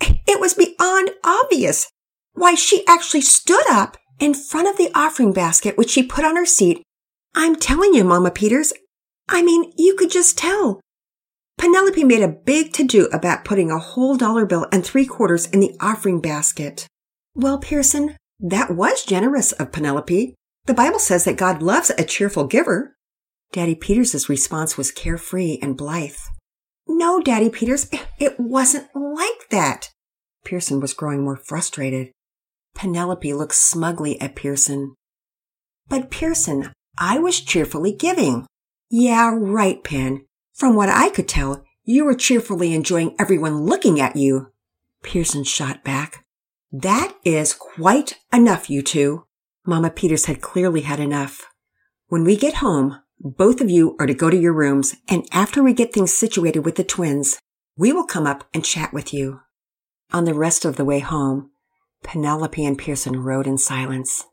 it 0.00 0.40
was 0.40 0.54
beyond 0.54 1.10
obvious. 1.24 1.90
Why, 2.34 2.54
she 2.54 2.86
actually 2.86 3.22
stood 3.22 3.68
up 3.68 3.96
in 4.20 4.34
front 4.34 4.68
of 4.68 4.76
the 4.76 4.92
offering 4.94 5.32
basket, 5.32 5.76
which 5.76 5.90
she 5.90 6.04
put 6.04 6.24
on 6.24 6.36
her 6.36 6.46
seat. 6.46 6.80
I'm 7.34 7.56
telling 7.56 7.92
you, 7.92 8.04
Mama 8.04 8.30
Peters, 8.30 8.72
I 9.28 9.42
mean, 9.42 9.72
you 9.76 9.96
could 9.96 10.12
just 10.12 10.38
tell. 10.38 10.80
Penelope 11.58 12.04
made 12.04 12.22
a 12.22 12.28
big 12.28 12.72
to 12.74 12.84
do 12.84 13.06
about 13.06 13.44
putting 13.44 13.72
a 13.72 13.80
whole 13.80 14.16
dollar 14.16 14.46
bill 14.46 14.68
and 14.70 14.84
three 14.84 15.06
quarters 15.06 15.46
in 15.46 15.58
the 15.58 15.74
offering 15.80 16.20
basket. 16.20 16.86
Well, 17.34 17.58
Pearson, 17.58 18.16
that 18.40 18.70
was 18.70 19.04
generous 19.04 19.52
of 19.52 19.72
Penelope. 19.72 20.34
The 20.66 20.74
Bible 20.74 20.98
says 20.98 21.24
that 21.24 21.36
God 21.36 21.62
loves 21.62 21.90
a 21.90 22.04
cheerful 22.04 22.46
giver. 22.46 22.96
Daddy 23.52 23.74
Peters' 23.74 24.28
response 24.28 24.76
was 24.76 24.90
carefree 24.90 25.58
and 25.60 25.76
blithe. 25.76 26.16
No, 26.86 27.20
Daddy 27.20 27.50
Peters, 27.50 27.88
it 28.18 28.38
wasn't 28.38 28.88
like 28.94 29.48
that. 29.50 29.90
Pearson 30.44 30.80
was 30.80 30.94
growing 30.94 31.24
more 31.24 31.36
frustrated. 31.36 32.12
Penelope 32.74 33.32
looked 33.32 33.54
smugly 33.54 34.20
at 34.20 34.36
Pearson. 34.36 34.94
But 35.88 36.10
Pearson, 36.10 36.72
I 36.98 37.18
was 37.18 37.40
cheerfully 37.40 37.92
giving. 37.92 38.46
Yeah, 38.90 39.34
right, 39.36 39.82
Pen. 39.82 40.24
From 40.52 40.74
what 40.76 40.88
I 40.88 41.10
could 41.10 41.28
tell, 41.28 41.64
you 41.84 42.04
were 42.04 42.14
cheerfully 42.14 42.74
enjoying 42.74 43.14
everyone 43.18 43.62
looking 43.62 44.00
at 44.00 44.16
you. 44.16 44.52
Pearson 45.02 45.44
shot 45.44 45.84
back. 45.84 46.23
That 46.76 47.14
is 47.24 47.54
quite 47.54 48.18
enough, 48.32 48.68
you 48.68 48.82
two. 48.82 49.26
Mama 49.64 49.90
Peters 49.90 50.24
had 50.24 50.40
clearly 50.40 50.80
had 50.80 50.98
enough. 50.98 51.46
When 52.08 52.24
we 52.24 52.36
get 52.36 52.54
home, 52.54 53.00
both 53.20 53.60
of 53.60 53.70
you 53.70 53.96
are 54.00 54.08
to 54.08 54.12
go 54.12 54.28
to 54.28 54.36
your 54.36 54.52
rooms, 54.52 54.96
and 55.06 55.24
after 55.30 55.62
we 55.62 55.72
get 55.72 55.92
things 55.92 56.12
situated 56.12 56.64
with 56.64 56.74
the 56.74 56.82
twins, 56.82 57.38
we 57.76 57.92
will 57.92 58.04
come 58.04 58.26
up 58.26 58.48
and 58.52 58.64
chat 58.64 58.92
with 58.92 59.14
you. 59.14 59.38
On 60.12 60.24
the 60.24 60.34
rest 60.34 60.64
of 60.64 60.74
the 60.74 60.84
way 60.84 60.98
home, 60.98 61.52
Penelope 62.02 62.66
and 62.66 62.76
Pearson 62.76 63.20
rode 63.20 63.46
in 63.46 63.56
silence. 63.56 64.24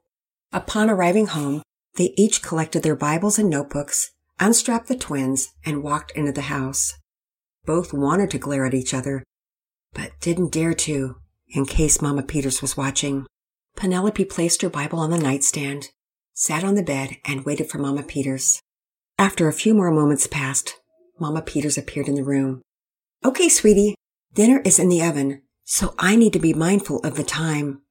Upon 0.52 0.90
arriving 0.90 1.28
home, 1.28 1.62
they 1.96 2.12
each 2.18 2.42
collected 2.42 2.82
their 2.82 2.96
Bibles 2.96 3.38
and 3.38 3.52
notebooks, 3.52 4.14
unstrapped 4.40 4.88
the 4.88 4.98
twins, 4.98 5.50
and 5.64 5.84
walked 5.84 6.12
into 6.14 6.32
the 6.32 6.42
house. 6.42 6.96
Both 7.68 7.94
wanted 7.94 8.32
to 8.32 8.40
glare 8.40 8.66
at 8.66 8.74
each 8.74 8.96
other, 8.96 9.24
but 9.94 10.20
didn't 10.22 10.52
dare 10.52 10.74
to, 10.74 11.18
in 11.52 11.66
case 11.66 12.02
Mama 12.02 12.24
Peters 12.24 12.62
was 12.62 12.78
watching. 12.78 13.26
Penelope 13.76 14.26
placed 14.26 14.62
her 14.62 14.70
Bible 14.70 15.00
on 15.00 15.12
the 15.12 15.18
nightstand, 15.18 15.90
sat 16.34 16.64
on 16.64 16.76
the 16.76 16.84
bed, 16.84 17.18
and 17.26 17.46
waited 17.46 17.70
for 17.70 17.78
Mama 17.78 18.04
Peters. 18.04 18.62
After 19.18 19.48
a 19.48 19.54
few 19.54 19.74
more 19.74 19.92
moments 19.92 20.28
passed, 20.28 20.76
Mama 21.20 21.42
Peters 21.42 21.78
appeared 21.78 22.08
in 22.08 22.16
the 22.16 22.24
room. 22.24 22.62
Okay, 23.24 23.50
sweetie, 23.50 23.96
dinner 24.34 24.62
is 24.66 24.80
in 24.80 24.90
the 24.90 25.04
oven. 25.04 25.44
So 25.64 25.94
I 26.00 26.16
need 26.16 26.34
to 26.34 26.40
be 26.40 26.54
mindful 26.54 27.00
of 27.00 27.16
the 27.16 27.24
time. 27.24 27.82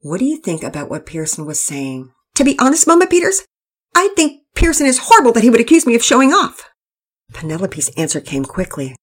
What 0.00 0.18
do 0.18 0.24
you 0.24 0.38
think 0.38 0.62
about 0.62 0.88
what 0.88 1.06
Pearson 1.06 1.44
was 1.46 1.60
saying? 1.60 2.10
To 2.36 2.44
be 2.44 2.58
honest, 2.58 2.86
Mama 2.86 3.06
Peters, 3.06 3.44
I 3.94 4.08
think 4.16 4.42
Pearson 4.54 4.86
is 4.86 4.98
horrible 4.98 5.32
that 5.32 5.42
he 5.42 5.50
would 5.50 5.60
accuse 5.60 5.86
me 5.86 5.94
of 5.94 6.02
showing 6.02 6.32
off. 6.32 6.70
Penelope's 7.32 7.88
answer 7.90 8.20
came 8.20 8.44
quickly. 8.44 8.96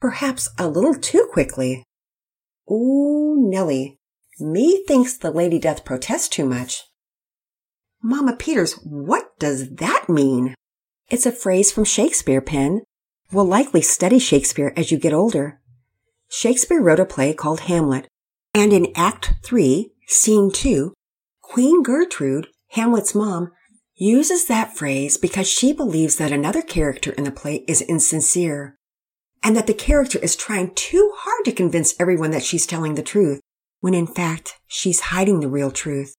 Perhaps 0.00 0.48
a 0.58 0.68
little 0.68 0.94
too 0.94 1.28
quickly. 1.32 1.84
Ooh, 2.70 3.36
Nellie, 3.38 3.98
me 4.38 4.84
thinks 4.86 5.16
the 5.16 5.30
lady 5.30 5.58
doth 5.58 5.84
protest 5.84 6.32
too 6.32 6.46
much. 6.46 6.84
Mama 8.02 8.36
Peters, 8.36 8.74
what 8.84 9.38
does 9.38 9.74
that 9.74 10.08
mean? 10.08 10.54
It's 11.08 11.26
a 11.26 11.32
phrase 11.32 11.72
from 11.72 11.84
Shakespeare, 11.84 12.40
Pen. 12.40 12.82
We'll 13.32 13.44
likely 13.44 13.82
study 13.82 14.18
Shakespeare 14.18 14.72
as 14.76 14.90
you 14.90 14.98
get 14.98 15.12
older. 15.12 15.60
Shakespeare 16.28 16.80
wrote 16.80 17.00
a 17.00 17.04
play 17.04 17.34
called 17.34 17.60
Hamlet, 17.60 18.06
and 18.54 18.72
in 18.72 18.92
Act 18.94 19.34
3, 19.44 19.92
Scene 20.06 20.50
2, 20.52 20.94
Queen 21.42 21.82
Gertrude, 21.82 22.46
Hamlet's 22.70 23.14
mom, 23.14 23.50
uses 23.96 24.46
that 24.46 24.76
phrase 24.76 25.16
because 25.18 25.48
she 25.48 25.72
believes 25.72 26.16
that 26.16 26.32
another 26.32 26.62
character 26.62 27.10
in 27.12 27.24
the 27.24 27.32
play 27.32 27.64
is 27.68 27.82
insincere. 27.82 28.78
And 29.42 29.56
that 29.56 29.66
the 29.66 29.74
character 29.74 30.18
is 30.18 30.36
trying 30.36 30.74
too 30.74 31.12
hard 31.16 31.44
to 31.44 31.52
convince 31.52 31.98
everyone 31.98 32.30
that 32.32 32.42
she's 32.42 32.66
telling 32.66 32.94
the 32.94 33.02
truth, 33.02 33.40
when 33.80 33.94
in 33.94 34.06
fact 34.06 34.54
she's 34.66 35.00
hiding 35.00 35.40
the 35.40 35.48
real 35.48 35.70
truth. 35.70 36.14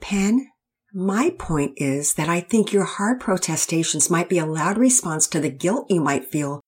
Pen, 0.00 0.48
my 0.92 1.34
point 1.38 1.72
is 1.76 2.14
that 2.14 2.28
I 2.28 2.40
think 2.40 2.72
your 2.72 2.84
hard 2.84 3.20
protestations 3.20 4.10
might 4.10 4.28
be 4.28 4.38
a 4.38 4.46
loud 4.46 4.78
response 4.78 5.26
to 5.28 5.40
the 5.40 5.50
guilt 5.50 5.86
you 5.90 6.00
might 6.00 6.24
feel 6.24 6.60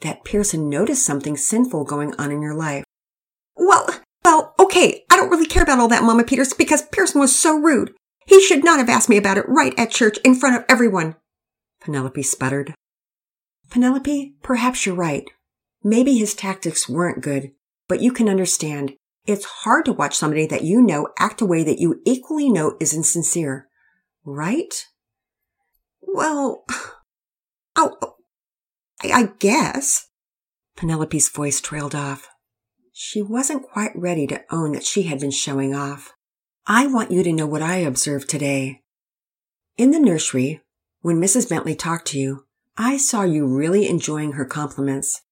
that 0.00 0.24
Pearson 0.24 0.68
noticed 0.68 1.04
something 1.04 1.36
sinful 1.36 1.84
going 1.84 2.14
on 2.18 2.30
in 2.30 2.42
your 2.42 2.54
life. 2.54 2.84
Well, 3.56 3.88
well, 4.24 4.54
okay, 4.58 5.04
I 5.10 5.16
don't 5.16 5.30
really 5.30 5.46
care 5.46 5.62
about 5.62 5.78
all 5.78 5.88
that, 5.88 6.02
Mama 6.02 6.24
Peters, 6.24 6.52
because 6.52 6.82
Pearson 6.82 7.20
was 7.20 7.38
so 7.38 7.58
rude. 7.58 7.94
He 8.26 8.40
should 8.42 8.64
not 8.64 8.78
have 8.78 8.88
asked 8.88 9.08
me 9.08 9.16
about 9.16 9.38
it 9.38 9.48
right 9.48 9.72
at 9.78 9.90
church 9.90 10.18
in 10.24 10.34
front 10.34 10.56
of 10.56 10.64
everyone. 10.68 11.16
Penelope 11.80 12.22
sputtered. 12.24 12.74
Penelope, 13.70 14.34
perhaps 14.42 14.84
you're 14.84 14.94
right. 14.94 15.30
Maybe 15.86 16.18
his 16.18 16.34
tactics 16.34 16.88
weren't 16.88 17.22
good, 17.22 17.52
but 17.86 18.00
you 18.00 18.10
can 18.10 18.28
understand. 18.28 18.96
It's 19.24 19.44
hard 19.44 19.84
to 19.84 19.92
watch 19.92 20.16
somebody 20.16 20.44
that 20.44 20.64
you 20.64 20.82
know 20.82 21.10
act 21.16 21.40
a 21.40 21.46
way 21.46 21.62
that 21.62 21.78
you 21.78 22.02
equally 22.04 22.50
know 22.50 22.76
is 22.80 22.92
insincere. 22.92 23.68
Right? 24.24 24.84
Well, 26.00 26.64
oh, 27.76 27.96
oh, 28.02 28.16
I, 29.00 29.12
I 29.12 29.28
guess. 29.38 30.08
Penelope's 30.76 31.28
voice 31.28 31.60
trailed 31.60 31.94
off. 31.94 32.26
She 32.92 33.22
wasn't 33.22 33.62
quite 33.62 33.92
ready 33.94 34.26
to 34.26 34.42
own 34.50 34.72
that 34.72 34.84
she 34.84 35.04
had 35.04 35.20
been 35.20 35.30
showing 35.30 35.72
off. 35.72 36.14
I 36.66 36.88
want 36.88 37.12
you 37.12 37.22
to 37.22 37.32
know 37.32 37.46
what 37.46 37.62
I 37.62 37.76
observed 37.76 38.28
today. 38.28 38.82
In 39.76 39.92
the 39.92 40.00
nursery, 40.00 40.62
when 41.02 41.20
Mrs. 41.20 41.48
Bentley 41.48 41.76
talked 41.76 42.08
to 42.08 42.18
you, 42.18 42.44
I 42.76 42.96
saw 42.96 43.22
you 43.22 43.46
really 43.46 43.88
enjoying 43.88 44.32
her 44.32 44.44
compliments. 44.44 45.22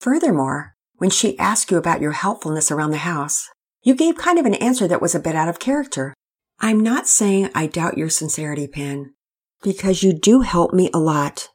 Furthermore, 0.00 0.76
when 0.96 1.10
she 1.10 1.38
asked 1.38 1.70
you 1.70 1.76
about 1.76 2.00
your 2.00 2.12
helpfulness 2.12 2.70
around 2.70 2.90
the 2.90 2.98
house, 2.98 3.50
you 3.82 3.94
gave 3.94 4.16
kind 4.16 4.38
of 4.38 4.46
an 4.46 4.54
answer 4.54 4.88
that 4.88 5.02
was 5.02 5.14
a 5.14 5.20
bit 5.20 5.36
out 5.36 5.48
of 5.48 5.58
character. 5.58 6.14
I'm 6.58 6.80
not 6.80 7.06
saying 7.06 7.50
I 7.54 7.66
doubt 7.66 7.98
your 7.98 8.08
sincerity, 8.08 8.66
Pen, 8.66 9.12
because 9.62 10.02
you 10.02 10.14
do 10.14 10.40
help 10.40 10.72
me 10.72 10.90
a 10.94 10.98
lot. 10.98 11.50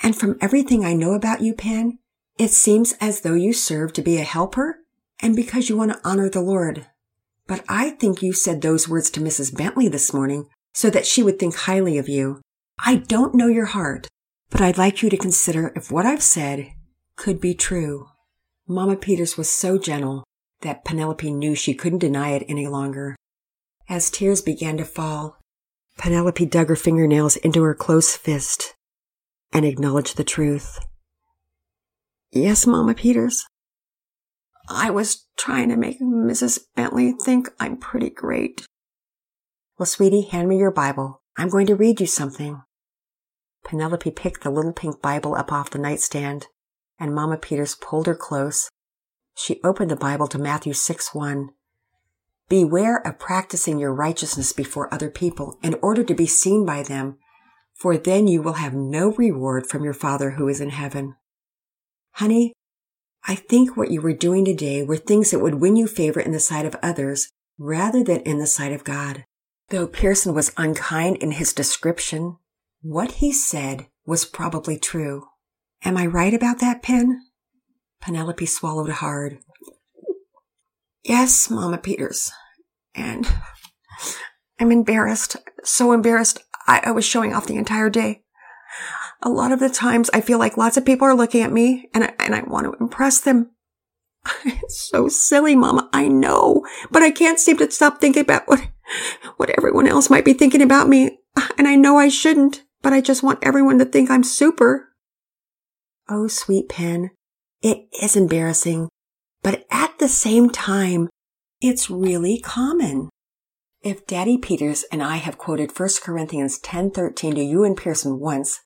And 0.00 0.16
from 0.16 0.38
everything 0.40 0.84
I 0.84 0.94
know 0.94 1.12
about 1.12 1.40
you, 1.40 1.54
Pen, 1.54 1.98
it 2.38 2.50
seems 2.50 2.94
as 3.00 3.22
though 3.22 3.34
you 3.34 3.52
serve 3.52 3.92
to 3.94 4.02
be 4.02 4.16
a 4.18 4.24
helper 4.24 4.78
and 5.20 5.34
because 5.34 5.68
you 5.68 5.76
want 5.76 5.90
to 5.92 6.00
honor 6.08 6.28
the 6.28 6.40
Lord. 6.40 6.86
But 7.48 7.64
I 7.68 7.90
think 7.90 8.22
you 8.22 8.32
said 8.32 8.62
those 8.62 8.88
words 8.88 9.10
to 9.10 9.20
Mrs. 9.20 9.56
Bentley 9.56 9.88
this 9.88 10.14
morning 10.14 10.46
so 10.72 10.88
that 10.90 11.06
she 11.06 11.24
would 11.24 11.40
think 11.40 11.56
highly 11.56 11.98
of 11.98 12.08
you. 12.08 12.42
I 12.78 12.96
don't 12.96 13.34
know 13.34 13.48
your 13.48 13.66
heart, 13.66 14.06
but 14.50 14.60
I'd 14.60 14.78
like 14.78 15.02
you 15.02 15.10
to 15.10 15.16
consider 15.16 15.72
if 15.74 15.90
what 15.90 16.06
I've 16.06 16.22
said 16.22 16.68
could 17.18 17.40
be 17.40 17.52
true. 17.52 18.06
Mama 18.66 18.96
Peters 18.96 19.36
was 19.36 19.50
so 19.50 19.76
gentle 19.76 20.24
that 20.62 20.84
Penelope 20.84 21.30
knew 21.30 21.54
she 21.54 21.74
couldn't 21.74 21.98
deny 21.98 22.30
it 22.30 22.44
any 22.48 22.66
longer. 22.66 23.16
As 23.88 24.08
tears 24.08 24.40
began 24.40 24.76
to 24.76 24.84
fall, 24.84 25.36
Penelope 25.98 26.46
dug 26.46 26.68
her 26.68 26.76
fingernails 26.76 27.36
into 27.36 27.62
her 27.64 27.74
close 27.74 28.16
fist 28.16 28.74
and 29.52 29.66
acknowledged 29.66 30.16
the 30.16 30.24
truth. 30.24 30.78
Yes, 32.30 32.66
Mama 32.66 32.94
Peters. 32.94 33.46
I 34.68 34.90
was 34.90 35.26
trying 35.36 35.70
to 35.70 35.76
make 35.76 36.00
Mrs. 36.00 36.60
Bentley 36.76 37.12
think 37.12 37.48
I'm 37.58 37.78
pretty 37.78 38.10
great. 38.10 38.66
Well, 39.78 39.86
sweetie, 39.86 40.28
hand 40.30 40.48
me 40.48 40.58
your 40.58 40.70
Bible. 40.70 41.22
I'm 41.36 41.48
going 41.48 41.66
to 41.68 41.74
read 41.74 42.00
you 42.00 42.06
something. 42.06 42.62
Penelope 43.64 44.10
picked 44.12 44.44
the 44.44 44.50
little 44.50 44.72
pink 44.72 45.00
Bible 45.00 45.34
up 45.34 45.50
off 45.50 45.70
the 45.70 45.78
nightstand, 45.78 46.46
and 46.98 47.14
Mama 47.14 47.36
Peters 47.36 47.74
pulled 47.74 48.06
her 48.06 48.14
close. 48.14 48.68
She 49.34 49.60
opened 49.62 49.90
the 49.90 49.96
Bible 49.96 50.26
to 50.28 50.38
Matthew 50.38 50.72
6 50.72 51.14
1. 51.14 51.50
Beware 52.48 53.06
of 53.06 53.18
practicing 53.18 53.78
your 53.78 53.94
righteousness 53.94 54.52
before 54.52 54.92
other 54.92 55.10
people 55.10 55.58
in 55.62 55.76
order 55.82 56.02
to 56.02 56.14
be 56.14 56.26
seen 56.26 56.64
by 56.64 56.82
them, 56.82 57.18
for 57.74 57.96
then 57.96 58.26
you 58.26 58.42
will 58.42 58.54
have 58.54 58.74
no 58.74 59.12
reward 59.12 59.66
from 59.66 59.84
your 59.84 59.94
Father 59.94 60.32
who 60.32 60.48
is 60.48 60.60
in 60.60 60.70
heaven. 60.70 61.14
Honey, 62.12 62.54
I 63.26 63.34
think 63.34 63.76
what 63.76 63.90
you 63.90 64.00
were 64.00 64.14
doing 64.14 64.44
today 64.44 64.82
were 64.82 64.96
things 64.96 65.30
that 65.30 65.40
would 65.40 65.56
win 65.56 65.76
you 65.76 65.86
favor 65.86 66.20
in 66.20 66.32
the 66.32 66.40
sight 66.40 66.64
of 66.64 66.76
others 66.82 67.28
rather 67.58 68.02
than 68.02 68.20
in 68.20 68.38
the 68.38 68.46
sight 68.46 68.72
of 68.72 68.84
God. 68.84 69.24
Though 69.68 69.86
Pearson 69.86 70.34
was 70.34 70.52
unkind 70.56 71.16
in 71.16 71.32
his 71.32 71.52
description, 71.52 72.38
what 72.80 73.12
he 73.12 73.32
said 73.32 73.86
was 74.06 74.24
probably 74.24 74.78
true. 74.78 75.26
Am 75.84 75.96
I 75.96 76.06
right 76.06 76.34
about 76.34 76.58
that, 76.60 76.82
Pen? 76.82 77.22
Penelope 78.00 78.46
swallowed 78.46 78.90
hard. 78.90 79.38
Yes, 81.02 81.48
Mama 81.50 81.78
Peters. 81.78 82.32
And 82.94 83.26
I'm 84.58 84.72
embarrassed. 84.72 85.36
So 85.64 85.92
embarrassed. 85.92 86.40
I, 86.66 86.80
I 86.84 86.90
was 86.90 87.04
showing 87.04 87.32
off 87.32 87.46
the 87.46 87.56
entire 87.56 87.90
day. 87.90 88.22
A 89.22 89.28
lot 89.28 89.52
of 89.52 89.60
the 89.60 89.68
times 89.68 90.10
I 90.12 90.20
feel 90.20 90.38
like 90.38 90.56
lots 90.56 90.76
of 90.76 90.84
people 90.84 91.06
are 91.06 91.14
looking 91.14 91.42
at 91.42 91.52
me 91.52 91.88
and 91.94 92.04
I, 92.04 92.14
and 92.18 92.34
I 92.34 92.42
want 92.42 92.66
to 92.66 92.82
impress 92.82 93.20
them. 93.20 93.50
It's 94.44 94.88
so 94.90 95.08
silly, 95.08 95.56
Mama. 95.56 95.88
I 95.92 96.08
know, 96.08 96.66
but 96.90 97.02
I 97.02 97.10
can't 97.10 97.40
seem 97.40 97.56
to 97.58 97.70
stop 97.70 98.00
thinking 98.00 98.22
about 98.22 98.46
what, 98.46 98.68
what 99.38 99.50
everyone 99.50 99.88
else 99.88 100.10
might 100.10 100.24
be 100.24 100.34
thinking 100.34 100.60
about 100.60 100.88
me. 100.88 101.18
And 101.56 101.66
I 101.66 101.76
know 101.76 101.96
I 101.96 102.08
shouldn't, 102.08 102.64
but 102.82 102.92
I 102.92 103.00
just 103.00 103.22
want 103.22 103.38
everyone 103.42 103.78
to 103.78 103.84
think 103.84 104.10
I'm 104.10 104.24
super. 104.24 104.87
Oh, 106.10 106.26
sweet 106.26 106.68
Pen. 106.68 107.10
It 107.60 107.88
is 108.02 108.16
embarrassing, 108.16 108.88
but 109.42 109.66
at 109.70 109.98
the 109.98 110.08
same 110.08 110.48
time, 110.48 111.10
it's 111.60 111.90
really 111.90 112.40
common. 112.40 113.10
If 113.82 114.06
Daddy 114.06 114.38
Peters 114.38 114.84
and 114.90 115.02
I 115.02 115.16
have 115.16 115.38
quoted 115.38 115.78
1 115.78 116.02
Corinthians 116.02 116.58
10:13 116.60 117.34
to 117.34 117.42
you 117.42 117.62
and 117.62 117.76
Pearson 117.76 118.18
once, 118.18 118.60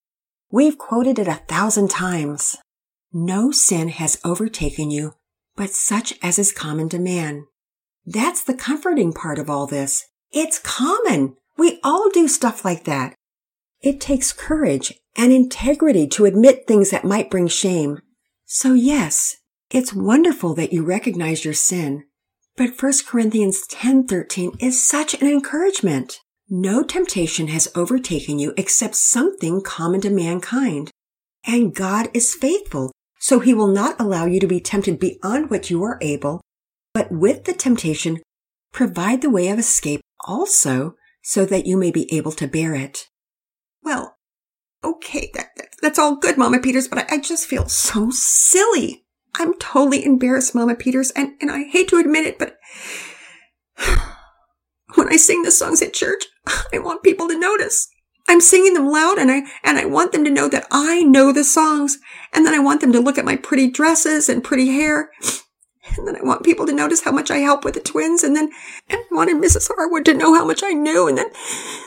we've 0.50 0.78
quoted 0.78 1.18
it 1.18 1.26
a 1.26 1.42
thousand 1.48 1.90
times. 1.90 2.56
No 3.12 3.50
sin 3.50 3.88
has 3.88 4.20
overtaken 4.24 4.90
you, 4.90 5.14
but 5.56 5.70
such 5.70 6.14
as 6.22 6.38
is 6.38 6.52
common 6.52 6.88
to 6.90 6.98
man. 6.98 7.46
That's 8.06 8.42
the 8.42 8.54
comforting 8.54 9.12
part 9.12 9.38
of 9.38 9.50
all 9.50 9.66
this. 9.66 10.04
It's 10.30 10.58
common. 10.58 11.36
We 11.58 11.80
all 11.82 12.08
do 12.08 12.28
stuff 12.28 12.64
like 12.64 12.84
that. 12.84 13.14
It 13.80 14.00
takes 14.00 14.32
courage 14.32 14.94
and 15.16 15.32
integrity 15.32 16.06
to 16.08 16.24
admit 16.24 16.66
things 16.66 16.90
that 16.90 17.04
might 17.04 17.30
bring 17.30 17.48
shame. 17.48 18.00
So 18.46 18.74
yes, 18.74 19.36
it's 19.70 19.94
wonderful 19.94 20.54
that 20.54 20.72
you 20.72 20.84
recognize 20.84 21.44
your 21.44 21.54
sin, 21.54 22.04
but 22.56 22.76
1 22.78 23.06
Corinthians 23.06 23.66
10:13 23.68 24.56
is 24.60 24.86
such 24.86 25.14
an 25.14 25.26
encouragement. 25.26 26.20
No 26.48 26.82
temptation 26.82 27.48
has 27.48 27.68
overtaken 27.74 28.38
you 28.38 28.52
except 28.56 28.94
something 28.94 29.62
common 29.62 30.00
to 30.02 30.10
mankind. 30.10 30.90
And 31.44 31.74
God 31.74 32.10
is 32.12 32.34
faithful, 32.34 32.92
so 33.18 33.40
he 33.40 33.54
will 33.54 33.68
not 33.68 33.98
allow 33.98 34.26
you 34.26 34.38
to 34.40 34.46
be 34.46 34.60
tempted 34.60 34.98
beyond 34.98 35.50
what 35.50 35.70
you 35.70 35.82
are 35.82 35.98
able, 36.02 36.42
but 36.92 37.10
with 37.10 37.44
the 37.44 37.54
temptation, 37.54 38.20
provide 38.72 39.22
the 39.22 39.30
way 39.30 39.48
of 39.48 39.58
escape 39.58 40.00
also 40.26 40.94
so 41.22 41.44
that 41.46 41.66
you 41.66 41.76
may 41.76 41.90
be 41.90 42.12
able 42.14 42.32
to 42.32 42.46
bear 42.46 42.74
it. 42.74 43.08
Well, 43.82 44.16
okay, 44.84 45.30
that, 45.34 45.50
that, 45.56 45.68
that's 45.80 45.98
all 45.98 46.16
good, 46.16 46.38
Mama 46.38 46.58
Peters, 46.60 46.88
but 46.88 46.98
I, 46.98 47.16
I 47.16 47.20
just 47.20 47.46
feel 47.46 47.68
so 47.68 48.08
silly. 48.10 49.04
I'm 49.34 49.54
totally 49.58 50.04
embarrassed, 50.04 50.54
Mama 50.54 50.74
Peters, 50.74 51.10
and, 51.12 51.32
and 51.40 51.50
I 51.50 51.64
hate 51.64 51.88
to 51.88 51.96
admit 51.96 52.26
it, 52.26 52.38
but 52.38 52.58
when 54.94 55.08
I 55.08 55.16
sing 55.16 55.42
the 55.42 55.50
songs 55.50 55.82
at 55.82 55.94
church, 55.94 56.26
I 56.72 56.78
want 56.78 57.02
people 57.02 57.28
to 57.28 57.38
notice. 57.38 57.88
I'm 58.28 58.40
singing 58.40 58.74
them 58.74 58.88
loud 58.88 59.18
and 59.18 59.30
I, 59.30 59.42
and 59.64 59.78
I 59.78 59.84
want 59.84 60.12
them 60.12 60.24
to 60.24 60.30
know 60.30 60.48
that 60.48 60.66
I 60.70 61.02
know 61.02 61.32
the 61.32 61.44
songs. 61.44 61.98
And 62.32 62.46
then 62.46 62.54
I 62.54 62.60
want 62.60 62.80
them 62.80 62.92
to 62.92 63.00
look 63.00 63.18
at 63.18 63.24
my 63.24 63.36
pretty 63.36 63.68
dresses 63.68 64.28
and 64.28 64.44
pretty 64.44 64.68
hair. 64.68 65.10
And 65.96 66.06
then 66.06 66.16
I 66.16 66.22
want 66.22 66.44
people 66.44 66.66
to 66.66 66.72
notice 66.72 67.02
how 67.02 67.12
much 67.12 67.30
I 67.30 67.38
help 67.38 67.64
with 67.64 67.74
the 67.74 67.80
twins. 67.80 68.22
And 68.22 68.34
then 68.34 68.50
and 68.88 69.00
I 69.00 69.14
wanted 69.14 69.36
Mrs. 69.36 69.68
Harwood 69.68 70.04
to 70.06 70.14
know 70.14 70.34
how 70.34 70.44
much 70.44 70.62
I 70.64 70.70
knew. 70.70 71.08
And 71.08 71.18
then 71.18 71.28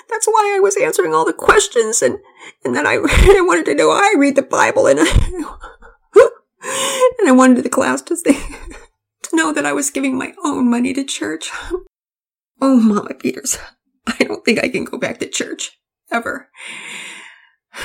that's 0.09 0.27
why 0.27 0.53
I 0.55 0.59
was 0.59 0.77
answering 0.77 1.13
all 1.13 1.25
the 1.25 1.33
questions. 1.33 2.01
And, 2.01 2.19
and 2.63 2.75
then 2.75 2.85
I, 2.85 2.93
I 2.93 3.43
wanted 3.45 3.65
to 3.65 3.75
know 3.75 3.91
I 3.91 4.13
read 4.17 4.35
the 4.35 4.41
Bible 4.41 4.87
and 4.87 4.99
I, 5.01 5.03
and 7.19 7.29
I 7.29 7.31
wanted 7.31 7.63
the 7.63 7.69
class 7.69 8.01
to 8.03 8.15
say, 8.15 8.33
to 9.23 9.35
know 9.35 9.53
that 9.53 9.65
I 9.65 9.73
was 9.73 9.89
giving 9.89 10.17
my 10.17 10.33
own 10.43 10.69
money 10.69 10.93
to 10.93 11.03
church. 11.03 11.51
Oh, 12.61 12.79
Mama 12.79 13.13
Peters, 13.13 13.57
I 14.07 14.23
don't 14.23 14.45
think 14.45 14.59
I 14.59 14.69
can 14.69 14.85
go 14.85 14.97
back 14.97 15.19
to 15.19 15.27
church. 15.27 15.77
Ever. 16.11 16.49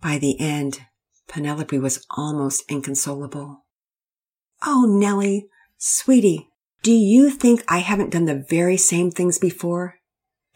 By 0.00 0.18
the 0.18 0.38
end, 0.40 0.80
Penelope 1.28 1.78
was 1.78 2.04
almost 2.16 2.64
inconsolable. 2.70 3.63
Oh, 4.64 4.86
Nellie, 4.88 5.46
sweetie, 5.78 6.48
do 6.82 6.92
you 6.92 7.30
think 7.30 7.64
I 7.68 7.78
haven't 7.78 8.10
done 8.10 8.26
the 8.26 8.44
very 8.48 8.76
same 8.76 9.10
things 9.10 9.38
before? 9.38 9.96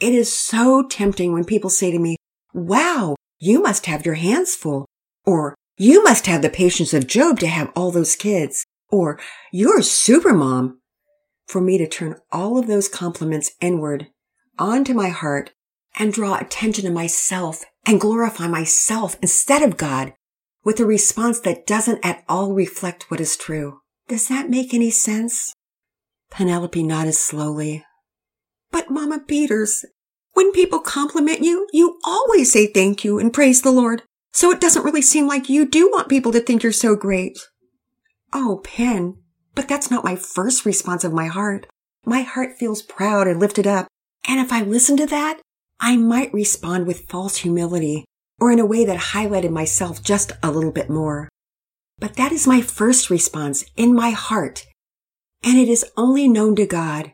It 0.01 0.15
is 0.15 0.33
so 0.33 0.87
tempting 0.87 1.33
when 1.33 1.45
people 1.45 1.71
say 1.71 1.91
to 1.91 1.99
me, 1.99 2.17
wow, 2.53 3.17
you 3.39 3.63
must 3.63 3.87
have 3.87 4.07
your 4.07 4.15
hands 4.15 4.55
full, 4.55 4.87
or 5.25 5.55
You 5.81 6.03
must 6.03 6.27
have 6.27 6.43
the 6.43 6.51
patience 6.51 6.93
of 6.93 7.07
Job 7.07 7.39
to 7.39 7.47
have 7.47 7.71
all 7.77 7.93
those 7.93 8.17
kids. 8.17 8.67
Or, 8.91 9.21
you're 9.53 9.83
super 9.83 10.33
mom. 10.33 10.81
For 11.47 11.61
me 11.61 11.79
to 11.79 11.87
turn 11.87 12.17
all 12.33 12.59
of 12.59 12.67
those 12.67 12.89
compliments 12.89 13.53
inward 13.61 14.09
onto 14.59 14.93
my 14.93 15.11
heart 15.11 15.53
and 15.97 16.13
draw 16.13 16.37
attention 16.37 16.85
to 16.85 16.91
myself 16.91 17.65
and 17.87 18.01
glorify 18.01 18.49
myself 18.49 19.17
instead 19.23 19.63
of 19.63 19.77
God 19.77 20.15
with 20.65 20.81
a 20.81 20.85
response 20.85 21.39
that 21.41 21.67
doesn't 21.67 22.05
at 22.05 22.25
all 22.29 22.53
reflect 22.55 23.09
what 23.09 23.21
is 23.21 23.37
true. 23.37 23.81
Does 24.09 24.29
that 24.29 24.49
make 24.49 24.73
any 24.73 24.91
sense? 24.91 25.53
Penelope 26.31 26.83
nodded 26.83 27.13
slowly. 27.13 27.85
But 28.71 28.91
Mama 28.91 29.21
Peters, 29.21 29.85
when 30.33 30.51
people 30.53 30.81
compliment 30.81 31.43
you, 31.43 31.69
you 31.75 31.99
always 32.05 32.51
say 32.51 32.67
thank 32.67 33.05
you 33.05 33.19
and 33.19 33.35
praise 33.35 33.61
the 33.61 33.71
Lord. 33.71 34.03
So 34.33 34.51
it 34.51 34.63
doesn't 34.63 34.85
really 34.85 35.03
seem 35.03 35.27
like 35.27 35.51
you 35.51 35.69
do 35.69 35.91
want 35.91 36.09
people 36.09 36.33
to 36.33 36.41
think 36.41 36.63
you're 36.63 36.73
so 36.73 36.97
great. 36.97 37.39
Oh, 38.33 38.63
Pen, 38.65 39.19
but 39.55 39.69
that's 39.69 39.91
not 39.91 40.05
my 40.05 40.17
first 40.17 40.65
response 40.65 41.05
of 41.05 41.13
my 41.13 41.27
heart. 41.27 41.67
My 42.07 42.23
heart 42.23 42.57
feels 42.59 42.81
proud 42.81 43.27
and 43.27 43.39
lifted 43.39 43.67
up. 43.67 43.89
And 44.27 44.41
if 44.41 44.53
I 44.53 44.63
listen 44.63 44.97
to 44.97 45.07
that, 45.07 45.39
I 45.81 45.99
might 45.99 46.33
respond 46.33 46.87
with 46.87 47.09
false 47.11 47.37
humility 47.37 48.07
or 48.41 48.51
in 48.51 48.59
a 48.59 48.67
way 48.67 48.87
that 48.87 49.13
highlighted 49.13 49.51
myself 49.51 50.03
just 50.03 50.33
a 50.43 50.51
little 50.51 50.73
bit 50.73 50.89
more. 50.89 51.29
But 51.99 52.15
that 52.17 52.33
is 52.33 52.47
my 52.47 52.61
first 52.61 53.11
response 53.11 53.65
in 53.77 53.95
my 53.95 54.11
heart. 54.11 54.67
And 55.43 55.59
it 55.59 55.69
is 55.69 55.85
only 55.97 56.29
known 56.29 56.57
to 56.57 56.67
God. 56.67 57.13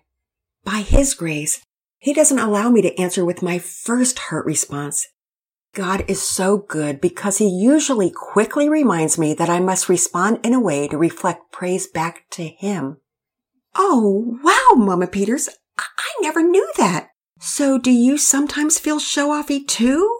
By 0.64 0.78
His 0.78 1.14
grace, 1.14 1.60
He 1.98 2.12
doesn't 2.12 2.38
allow 2.38 2.70
me 2.70 2.82
to 2.82 3.00
answer 3.00 3.24
with 3.24 3.42
my 3.42 3.58
first 3.58 4.18
heart 4.18 4.46
response. 4.46 5.06
God 5.74 6.04
is 6.06 6.22
so 6.22 6.56
good 6.56 7.00
because 7.00 7.38
he 7.38 7.48
usually 7.48 8.08
quickly 8.08 8.68
reminds 8.68 9.18
me 9.18 9.34
that 9.34 9.50
I 9.50 9.58
must 9.58 9.88
respond 9.88 10.38
in 10.44 10.54
a 10.54 10.60
way 10.60 10.86
to 10.86 10.96
reflect 10.96 11.50
praise 11.50 11.88
back 11.88 12.26
to 12.30 12.46
him. 12.46 12.98
Oh, 13.74 14.38
wow, 14.44 14.76
Mama 14.76 15.08
Peters. 15.08 15.48
I, 15.76 15.84
I 15.98 16.14
never 16.20 16.44
knew 16.44 16.70
that. 16.78 17.08
So 17.40 17.76
do 17.76 17.90
you 17.90 18.16
sometimes 18.16 18.78
feel 18.78 19.00
show-offy 19.00 19.66
too? 19.66 20.16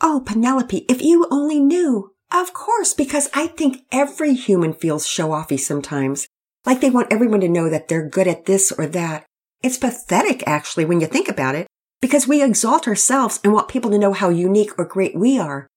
Oh, 0.00 0.22
Penelope, 0.24 0.86
if 0.88 1.02
you 1.02 1.26
only 1.30 1.60
knew. 1.60 2.13
Of 2.34 2.52
course, 2.52 2.94
because 2.94 3.28
I 3.32 3.46
think 3.46 3.84
every 3.92 4.34
human 4.34 4.74
feels 4.74 5.06
show-offy 5.06 5.58
sometimes. 5.58 6.26
Like 6.66 6.80
they 6.80 6.90
want 6.90 7.12
everyone 7.12 7.40
to 7.42 7.48
know 7.48 7.70
that 7.70 7.86
they're 7.86 8.08
good 8.08 8.26
at 8.26 8.46
this 8.46 8.72
or 8.72 8.86
that. 8.88 9.24
It's 9.62 9.78
pathetic, 9.78 10.42
actually, 10.44 10.84
when 10.84 11.00
you 11.00 11.06
think 11.06 11.28
about 11.28 11.54
it 11.54 11.68
because 12.00 12.26
we 12.26 12.42
exalt 12.42 12.88
ourselves 12.88 13.38
and 13.44 13.52
want 13.52 13.68
people 13.68 13.90
to 13.90 13.98
know 13.98 14.12
how 14.12 14.28
unique 14.30 14.76
or 14.76 14.84
great 14.84 15.14
we 15.14 15.38
are. 15.38 15.68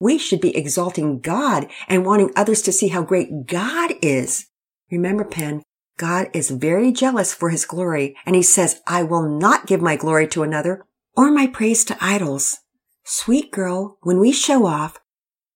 We 0.00 0.18
should 0.18 0.40
be 0.40 0.54
exalting 0.56 1.20
God 1.20 1.68
and 1.88 2.04
wanting 2.04 2.32
others 2.34 2.60
to 2.62 2.72
see 2.72 2.88
how 2.88 3.02
great 3.02 3.46
God 3.46 3.92
is. 4.02 4.46
Remember, 4.90 5.24
Pen, 5.24 5.62
God 5.96 6.28
is 6.34 6.50
very 6.50 6.90
jealous 6.90 7.32
for 7.32 7.50
his 7.50 7.64
glory, 7.64 8.16
and 8.26 8.34
he 8.34 8.42
says, 8.42 8.82
I 8.86 9.04
will 9.04 9.28
not 9.28 9.66
give 9.66 9.80
my 9.80 9.94
glory 9.94 10.26
to 10.28 10.42
another 10.42 10.84
or 11.16 11.30
my 11.30 11.46
praise 11.46 11.84
to 11.84 11.96
idols. 12.00 12.58
Sweet 13.04 13.52
girl, 13.52 13.96
when 14.02 14.18
we 14.18 14.32
show 14.32 14.66
off, 14.66 14.98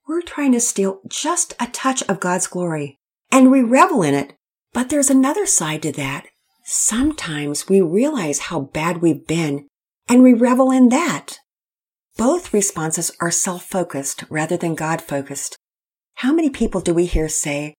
we're 0.06 0.22
trying 0.22 0.52
to 0.52 0.60
steal 0.60 1.00
just 1.08 1.54
a 1.58 1.66
touch 1.66 2.02
of 2.08 2.20
God's 2.20 2.46
glory, 2.46 2.98
and 3.30 3.50
we 3.50 3.62
revel 3.62 4.02
in 4.02 4.14
it. 4.14 4.34
But 4.72 4.90
there's 4.90 5.10
another 5.10 5.46
side 5.46 5.82
to 5.82 5.92
that. 5.92 6.26
Sometimes 6.64 7.68
we 7.68 7.80
realize 7.80 8.40
how 8.40 8.60
bad 8.60 9.00
we've 9.00 9.26
been 9.26 9.68
and 10.08 10.22
we 10.22 10.32
revel 10.32 10.70
in 10.70 10.88
that. 10.90 11.38
Both 12.16 12.54
responses 12.54 13.10
are 13.20 13.30
self-focused 13.30 14.24
rather 14.30 14.56
than 14.56 14.74
God-focused. 14.74 15.56
How 16.16 16.32
many 16.32 16.50
people 16.50 16.80
do 16.80 16.94
we 16.94 17.06
hear 17.06 17.28
say, 17.28 17.74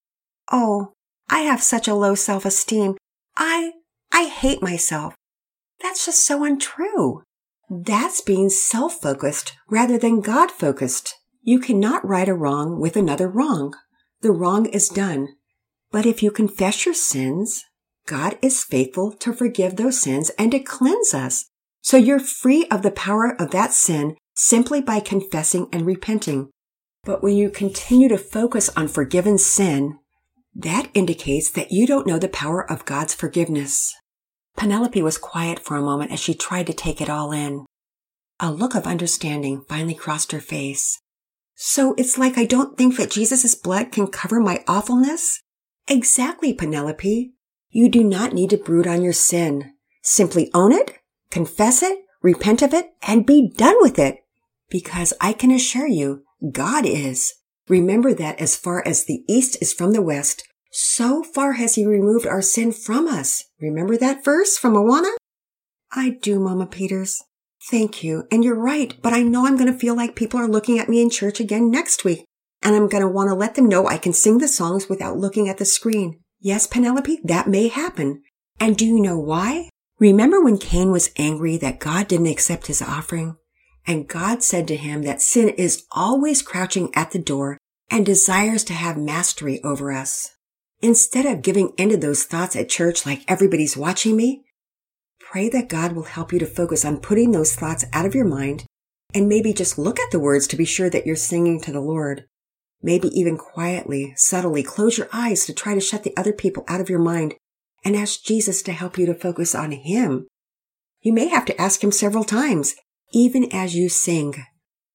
Oh, 0.52 0.94
I 1.30 1.40
have 1.42 1.62
such 1.64 1.88
a 1.88 1.96
low 1.96 2.16
self-esteem. 2.16 2.98
I, 3.36 3.72
I 4.12 4.26
hate 4.26 4.62
myself. 4.62 5.16
That's 5.82 6.06
just 6.06 6.26
so 6.26 6.44
untrue. 6.44 7.24
That's 7.70 8.22
being 8.22 8.50
self-focused 8.50 9.54
rather 9.70 9.98
than 9.98 10.22
God-focused. 10.22 11.16
You 11.48 11.60
cannot 11.60 12.04
right 12.04 12.28
a 12.28 12.34
wrong 12.34 12.82
with 12.82 12.98
another 12.98 13.28
wrong. 13.28 13.76
The 14.22 14.32
wrong 14.32 14.66
is 14.66 14.90
done. 14.90 15.28
But 15.92 16.08
if 16.08 16.24
you 16.24 16.32
confess 16.32 16.88
your 16.88 16.96
sins, 16.96 17.64
God 18.08 18.40
is 18.42 18.64
faithful 18.64 19.12
to 19.12 19.32
forgive 19.32 19.76
those 19.76 20.02
sins 20.02 20.32
and 20.40 20.52
to 20.54 20.60
cleanse 20.60 21.14
us. 21.14 21.46
So 21.82 21.98
you're 21.98 22.18
free 22.18 22.66
of 22.72 22.82
the 22.82 22.90
power 22.90 23.40
of 23.40 23.52
that 23.52 23.74
sin 23.74 24.16
simply 24.34 24.82
by 24.82 25.00
confessing 25.00 25.68
and 25.72 25.86
repenting. 25.86 26.50
But 27.04 27.22
when 27.22 27.36
you 27.36 27.52
continue 27.52 28.10
to 28.10 28.18
focus 28.18 28.72
on 28.76 28.88
forgiven 28.88 29.38
sin, 29.38 30.00
that 30.56 30.90
indicates 30.96 31.52
that 31.52 31.72
you 31.72 31.86
don't 31.86 32.08
know 32.08 32.18
the 32.18 32.28
power 32.28 32.68
of 32.68 32.86
God's 32.86 33.14
forgiveness. 33.14 33.94
Penelope 34.58 35.04
was 35.04 35.20
quiet 35.20 35.60
for 35.60 35.78
a 35.78 35.82
moment 35.84 36.12
as 36.12 36.20
she 36.20 36.34
tried 36.34 36.66
to 36.66 36.74
take 36.74 37.02
it 37.02 37.10
all 37.10 37.32
in. 37.32 37.68
A 38.40 38.52
look 38.52 38.74
of 38.74 38.88
understanding 38.88 39.64
finally 39.70 39.94
crossed 39.94 40.32
her 40.32 40.40
face. 40.40 41.00
So 41.56 41.96
it's 41.98 42.18
like 42.18 42.38
I 42.38 42.46
don't 42.46 42.78
think 42.78 42.98
that 42.98 43.12
Jesus' 43.12 43.56
blood 43.56 43.92
can 43.92 44.08
cover 44.08 44.40
my 44.40 44.64
awfulness? 44.68 45.42
Exactly, 45.88 46.54
Penelope. 46.54 47.32
You 47.70 47.90
do 47.90 48.04
not 48.04 48.34
need 48.34 48.50
to 48.52 48.58
brood 48.58 48.88
on 48.88 49.02
your 49.02 49.14
sin. 49.14 49.74
Simply 50.02 50.52
own 50.54 50.72
it, 50.72 51.00
confess 51.30 51.82
it, 51.82 52.00
repent 52.22 52.62
of 52.62 52.74
it, 52.74 52.92
and 53.02 53.26
be 53.26 53.52
done 53.56 53.76
with 53.80 53.98
it. 53.98 54.18
Because 54.70 55.14
I 55.22 55.34
can 55.34 55.52
assure 55.52 55.88
you, 55.88 56.24
God 56.52 56.86
is. 56.86 57.34
Remember 57.68 58.14
that 58.14 58.40
as 58.40 58.56
far 58.56 58.86
as 58.86 59.06
the 59.06 59.24
east 59.28 59.58
is 59.62 59.74
from 59.74 59.92
the 59.92 60.02
west, 60.02 60.44
so 60.72 61.24
far 61.24 61.54
has 61.54 61.76
he 61.76 61.86
removed 61.86 62.28
our 62.28 62.42
sin 62.42 62.72
from 62.72 63.08
us. 63.08 63.46
Remember 63.62 63.98
that 63.98 64.26
verse 64.26 64.58
from 64.58 64.74
Moana? 64.74 65.10
I 65.92 66.18
do, 66.22 66.40
Mama 66.40 66.68
Peters. 66.68 67.24
Thank 67.70 68.04
you. 68.04 68.28
And 68.32 68.44
you're 68.44 68.60
right, 68.60 68.96
but 69.02 69.14
I 69.14 69.24
know 69.24 69.48
I'm 69.48 69.58
going 69.58 69.72
to 69.72 69.78
feel 69.78 69.96
like 69.96 70.16
people 70.16 70.40
are 70.40 70.48
looking 70.48 70.78
at 70.78 70.88
me 70.88 71.02
in 71.02 71.10
church 71.10 71.40
again 71.40 71.72
next 71.72 72.06
week. 72.06 72.26
And 72.62 72.76
I'm 72.76 72.88
going 72.88 73.02
to 73.02 73.10
want 73.10 73.30
to 73.30 73.36
let 73.36 73.56
them 73.56 73.68
know 73.68 73.88
I 73.88 73.98
can 73.98 74.14
sing 74.14 74.38
the 74.38 74.48
songs 74.48 74.88
without 74.88 75.18
looking 75.18 75.50
at 75.50 75.58
the 75.58 75.66
screen. 75.66 76.20
Yes, 76.40 76.68
Penelope, 76.68 77.22
that 77.24 77.48
may 77.48 77.68
happen. 77.68 78.22
And 78.60 78.78
do 78.78 78.86
you 78.86 79.00
know 79.00 79.20
why? 79.20 79.70
Remember 79.98 80.44
when 80.44 80.58
Cain 80.58 80.92
was 80.92 81.10
angry 81.18 81.58
that 81.58 81.80
God 81.80 82.08
didn't 82.08 82.28
accept 82.28 82.68
his 82.68 82.82
offering? 82.82 83.38
And 83.88 84.08
God 84.08 84.44
said 84.44 84.68
to 84.68 84.76
him 84.76 85.04
that 85.04 85.22
sin 85.22 85.50
is 85.50 85.86
always 85.92 86.42
crouching 86.42 86.92
at 86.94 87.12
the 87.12 87.20
door 87.20 87.58
and 87.90 88.06
desires 88.06 88.64
to 88.66 88.74
have 88.74 88.98
mastery 88.98 89.64
over 89.64 89.92
us. 89.92 90.32
Instead 90.82 91.26
of 91.26 91.42
giving 91.42 91.72
into 91.78 91.98
those 91.98 92.24
thoughts 92.26 92.56
at 92.56 92.70
church 92.70 93.06
like 93.06 93.24
everybody's 93.28 93.78
watching 93.78 94.16
me, 94.16 94.45
pray 95.36 95.50
that 95.50 95.68
God 95.68 95.92
will 95.92 96.04
help 96.04 96.32
you 96.32 96.40
to 96.40 96.46
focus 96.46 96.86
on 96.86 97.02
putting 97.02 97.32
those 97.32 97.56
thoughts 97.56 97.84
out 97.92 98.06
of 98.06 98.16
your 98.16 98.24
mind 98.24 98.64
and 99.14 99.28
maybe 99.28 99.52
just 99.52 99.78
look 99.78 100.00
at 100.00 100.10
the 100.12 100.18
words 100.18 100.48
to 100.48 100.56
be 100.56 100.64
sure 100.64 100.90
that 100.90 101.06
you're 101.06 101.18
singing 101.18 101.60
to 101.60 101.74
the 101.74 101.82
Lord. 101.82 102.24
Maybe 102.82 103.10
even 103.10 103.38
quietly, 103.38 104.14
subtly 104.16 104.64
close 104.64 104.98
your 104.98 105.10
eyes 105.12 105.46
to 105.46 105.54
try 105.54 105.74
to 105.74 105.82
shut 105.82 106.04
the 106.04 106.16
other 106.16 106.32
people 106.32 106.64
out 106.70 106.80
of 106.80 106.90
your 106.90 107.00
mind 107.00 107.36
and 107.84 107.98
ask 107.98 108.24
Jesus 108.24 108.62
to 108.62 108.72
help 108.72 108.98
you 108.98 109.06
to 109.08 109.14
focus 109.14 109.54
on 109.54 109.74
Him. 109.74 110.26
You 111.02 111.12
may 111.12 111.28
have 111.28 111.44
to 111.48 111.62
ask 111.62 111.84
Him 111.84 111.92
several 111.92 112.24
times, 112.24 112.74
even 113.12 113.54
as 113.54 113.76
you 113.76 113.90
sing, 113.90 114.36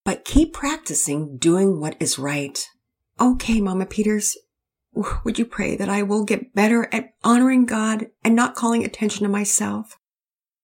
but 0.07 0.25
keep 0.25 0.55
practicing 0.55 1.37
doing 1.37 1.79
what 1.79 1.99
is 2.01 2.19
right. 2.19 2.67
Okay, 3.21 3.61
Mama 3.61 3.85
Peters, 3.85 4.39
would 5.23 5.39
you 5.39 5.45
pray 5.45 5.77
that 5.77 5.91
I 5.91 6.03
will 6.03 6.25
get 6.25 6.55
better 6.55 6.89
at 6.95 7.11
honoring 7.23 7.67
God 7.67 8.07
and 8.25 8.35
not 8.35 8.55
calling 8.55 8.87
attention 8.87 9.25
to 9.25 9.29
myself? 9.29 9.99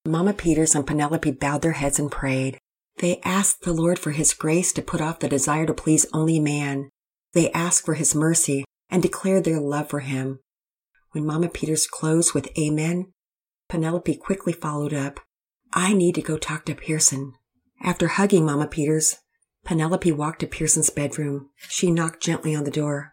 Mama 0.06 0.32
Peters 0.32 0.74
and 0.74 0.86
Penelope 0.86 1.30
bowed 1.32 1.62
their 1.62 1.72
heads 1.72 1.98
and 1.98 2.10
prayed. 2.10 2.58
They 2.98 3.20
asked 3.24 3.62
the 3.62 3.72
Lord 3.72 3.98
for 3.98 4.12
His 4.12 4.32
grace 4.32 4.72
to 4.72 4.82
put 4.82 5.00
off 5.00 5.20
the 5.20 5.28
desire 5.28 5.66
to 5.66 5.74
please 5.74 6.06
only 6.12 6.40
man. 6.40 6.90
They 7.32 7.50
asked 7.52 7.84
for 7.84 7.94
His 7.94 8.14
mercy 8.14 8.64
and 8.88 9.02
declared 9.02 9.44
their 9.44 9.60
love 9.60 9.90
for 9.90 10.00
Him. 10.00 10.40
When 11.12 11.26
Mama 11.26 11.48
Peters 11.48 11.86
closed 11.86 12.34
with 12.34 12.50
Amen, 12.58 13.12
Penelope 13.68 14.16
quickly 14.16 14.52
followed 14.52 14.94
up, 14.94 15.20
I 15.72 15.92
need 15.92 16.14
to 16.14 16.22
go 16.22 16.38
talk 16.38 16.64
to 16.66 16.74
Pearson. 16.74 17.32
After 17.82 18.08
hugging 18.08 18.46
Mama 18.46 18.66
Peters, 18.66 19.16
Penelope 19.64 20.12
walked 20.12 20.40
to 20.40 20.46
Pearson's 20.46 20.90
bedroom. 20.90 21.50
She 21.56 21.90
knocked 21.90 22.22
gently 22.22 22.54
on 22.54 22.64
the 22.64 22.70
door. 22.70 23.12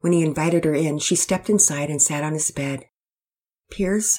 When 0.00 0.12
he 0.12 0.22
invited 0.22 0.64
her 0.64 0.74
in, 0.74 0.98
she 0.98 1.16
stepped 1.16 1.50
inside 1.50 1.90
and 1.90 2.00
sat 2.00 2.24
on 2.24 2.32
his 2.32 2.50
bed. 2.50 2.86
Pierce, 3.70 4.18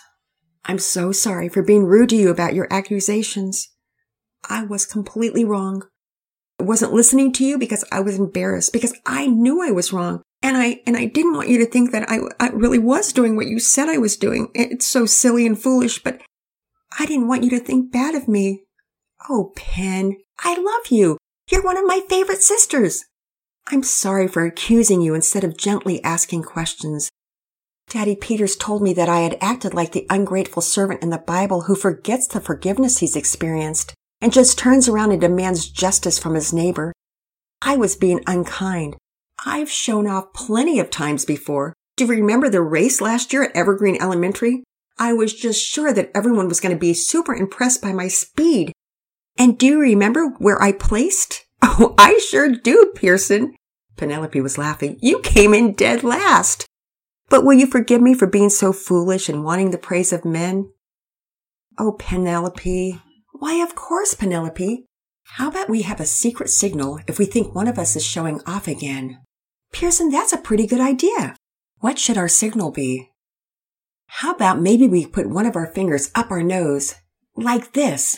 I'm 0.65 0.79
so 0.79 1.11
sorry 1.11 1.49
for 1.49 1.63
being 1.63 1.85
rude 1.85 2.09
to 2.09 2.15
you 2.15 2.29
about 2.29 2.53
your 2.53 2.67
accusations. 2.71 3.69
I 4.47 4.63
was 4.63 4.85
completely 4.85 5.45
wrong. 5.45 5.83
I 6.59 6.63
wasn't 6.63 6.93
listening 6.93 7.31
to 7.33 7.45
you 7.45 7.57
because 7.57 7.85
I 7.91 8.01
was 8.01 8.17
embarrassed, 8.17 8.73
because 8.73 8.93
I 9.05 9.27
knew 9.27 9.61
I 9.61 9.71
was 9.71 9.93
wrong. 9.93 10.21
And 10.41 10.55
I, 10.55 10.81
and 10.85 10.95
I 10.95 11.05
didn't 11.05 11.33
want 11.33 11.49
you 11.49 11.57
to 11.59 11.65
think 11.65 11.91
that 11.91 12.09
I, 12.09 12.19
I 12.39 12.49
really 12.49 12.79
was 12.79 13.11
doing 13.11 13.35
what 13.35 13.47
you 13.47 13.59
said 13.59 13.89
I 13.89 13.97
was 13.97 14.15
doing. 14.15 14.49
It's 14.53 14.87
so 14.87 15.05
silly 15.05 15.45
and 15.45 15.61
foolish, 15.61 16.01
but 16.03 16.21
I 16.97 17.05
didn't 17.05 17.27
want 17.27 17.43
you 17.43 17.49
to 17.51 17.59
think 17.59 17.91
bad 17.91 18.15
of 18.15 18.27
me. 18.27 18.63
Oh, 19.29 19.51
Pen, 19.55 20.17
I 20.39 20.57
love 20.57 20.91
you. 20.91 21.17
You're 21.49 21.63
one 21.63 21.77
of 21.77 21.85
my 21.85 22.01
favorite 22.07 22.41
sisters. 22.41 23.05
I'm 23.67 23.83
sorry 23.83 24.27
for 24.27 24.45
accusing 24.45 25.01
you 25.01 25.13
instead 25.13 25.43
of 25.43 25.57
gently 25.57 26.03
asking 26.03 26.43
questions. 26.43 27.09
Daddy 27.89 28.15
Peters 28.15 28.55
told 28.55 28.83
me 28.83 28.93
that 28.93 29.09
I 29.09 29.21
had 29.21 29.39
acted 29.41 29.73
like 29.73 29.93
the 29.93 30.05
ungrateful 30.11 30.61
servant 30.61 31.01
in 31.01 31.09
the 31.09 31.17
Bible 31.17 31.61
who 31.61 31.75
forgets 31.75 32.27
the 32.27 32.39
forgiveness 32.39 32.99
he's 32.99 33.15
experienced 33.15 33.95
and 34.21 34.31
just 34.31 34.59
turns 34.59 34.87
around 34.87 35.11
and 35.11 35.19
demands 35.19 35.67
justice 35.67 36.19
from 36.19 36.35
his 36.35 36.53
neighbor. 36.53 36.93
I 37.63 37.77
was 37.77 37.95
being 37.95 38.21
unkind. 38.27 38.95
I've 39.43 39.71
shown 39.71 40.05
off 40.05 40.33
plenty 40.33 40.79
of 40.79 40.91
times 40.91 41.25
before. 41.25 41.73
Do 41.97 42.05
you 42.05 42.11
remember 42.11 42.47
the 42.47 42.61
race 42.61 43.01
last 43.01 43.33
year 43.33 43.43
at 43.43 43.55
Evergreen 43.55 43.97
Elementary? 43.99 44.63
I 44.99 45.13
was 45.13 45.33
just 45.33 45.65
sure 45.65 45.91
that 45.91 46.11
everyone 46.13 46.47
was 46.47 46.59
going 46.59 46.75
to 46.75 46.79
be 46.79 46.93
super 46.93 47.33
impressed 47.33 47.81
by 47.81 47.91
my 47.91 48.07
speed. 48.07 48.71
And 49.35 49.57
do 49.57 49.65
you 49.65 49.79
remember 49.79 50.27
where 50.37 50.61
I 50.61 50.73
placed? 50.73 51.45
Oh, 51.61 51.93
I 51.97 52.19
sure 52.29 52.49
do, 52.49 52.91
Pearson. 52.95 53.53
Penelope 53.97 54.39
was 54.39 54.57
laughing. 54.57 54.97
You 55.01 55.19
came 55.19 55.53
in 55.53 55.73
dead 55.73 56.03
last. 56.03 56.65
But 57.29 57.45
will 57.45 57.53
you 57.53 57.67
forgive 57.67 58.01
me 58.01 58.13
for 58.13 58.27
being 58.27 58.49
so 58.49 58.73
foolish 58.73 59.29
and 59.29 59.43
wanting 59.43 59.71
the 59.71 59.77
praise 59.77 60.11
of 60.11 60.25
men? 60.25 60.71
Oh, 61.77 61.93
Penelope. 61.93 62.99
Why, 63.33 63.63
of 63.63 63.75
course, 63.75 64.13
Penelope. 64.15 64.85
How 65.33 65.49
about 65.49 65.69
we 65.69 65.83
have 65.83 65.99
a 65.99 66.05
secret 66.05 66.49
signal 66.49 66.99
if 67.07 67.19
we 67.19 67.25
think 67.25 67.53
one 67.53 67.67
of 67.67 67.77
us 67.77 67.95
is 67.95 68.03
showing 68.03 68.41
off 68.47 68.67
again? 68.67 69.19
Pearson, 69.71 70.09
that's 70.09 70.33
a 70.33 70.37
pretty 70.37 70.65
good 70.65 70.81
idea. 70.81 71.35
What 71.79 71.99
should 71.99 72.17
our 72.17 72.27
signal 72.27 72.71
be? 72.71 73.11
How 74.07 74.31
about 74.31 74.59
maybe 74.59 74.87
we 74.87 75.05
put 75.05 75.29
one 75.29 75.45
of 75.45 75.55
our 75.55 75.67
fingers 75.67 76.09
up 76.15 76.31
our 76.31 76.41
nose, 76.41 76.95
like 77.35 77.73
this? 77.73 78.17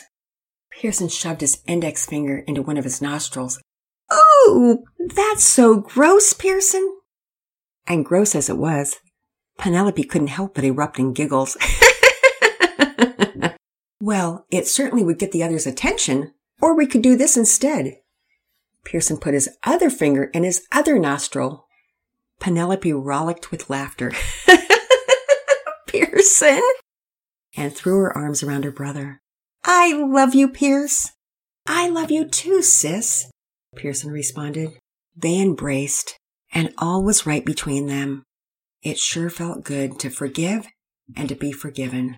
Pearson 0.70 1.08
shoved 1.08 1.42
his 1.42 1.62
index 1.66 2.06
finger 2.06 2.38
into 2.38 2.62
one 2.62 2.78
of 2.78 2.84
his 2.84 3.02
nostrils. 3.02 3.60
Oh, 4.10 4.84
that's 5.14 5.44
so 5.44 5.80
gross, 5.80 6.32
Pearson. 6.32 6.96
And 7.86 8.04
gross 8.04 8.34
as 8.34 8.48
it 8.48 8.56
was, 8.56 8.96
Penelope 9.58 10.02
couldn't 10.04 10.28
help 10.28 10.54
but 10.54 10.64
erupt 10.64 10.98
in 10.98 11.12
giggles. 11.12 11.56
well, 14.00 14.46
it 14.50 14.66
certainly 14.66 15.04
would 15.04 15.18
get 15.18 15.32
the 15.32 15.42
others' 15.42 15.66
attention, 15.66 16.32
or 16.60 16.76
we 16.76 16.86
could 16.86 17.02
do 17.02 17.16
this 17.16 17.36
instead. 17.36 17.98
Pearson 18.84 19.16
put 19.16 19.34
his 19.34 19.48
other 19.64 19.90
finger 19.90 20.24
in 20.24 20.44
his 20.44 20.66
other 20.72 20.98
nostril. 20.98 21.66
Penelope 22.40 22.92
rollicked 22.92 23.50
with 23.50 23.70
laughter. 23.70 24.12
Pearson! 25.86 26.62
And 27.56 27.72
threw 27.72 27.98
her 27.98 28.16
arms 28.16 28.42
around 28.42 28.64
her 28.64 28.72
brother. 28.72 29.20
I 29.64 29.92
love 29.92 30.34
you, 30.34 30.48
Pierce. 30.48 31.12
I 31.66 31.88
love 31.88 32.10
you 32.10 32.26
too, 32.26 32.62
sis, 32.62 33.30
Pearson 33.76 34.10
responded. 34.10 34.78
They 35.16 35.40
embraced, 35.40 36.18
and 36.52 36.72
all 36.78 37.02
was 37.02 37.26
right 37.26 37.44
between 37.44 37.86
them. 37.86 38.24
It 38.82 38.98
sure 38.98 39.30
felt 39.30 39.64
good 39.64 39.98
to 40.00 40.10
forgive 40.10 40.66
and 41.16 41.28
to 41.28 41.34
be 41.34 41.52
forgiven. 41.52 42.16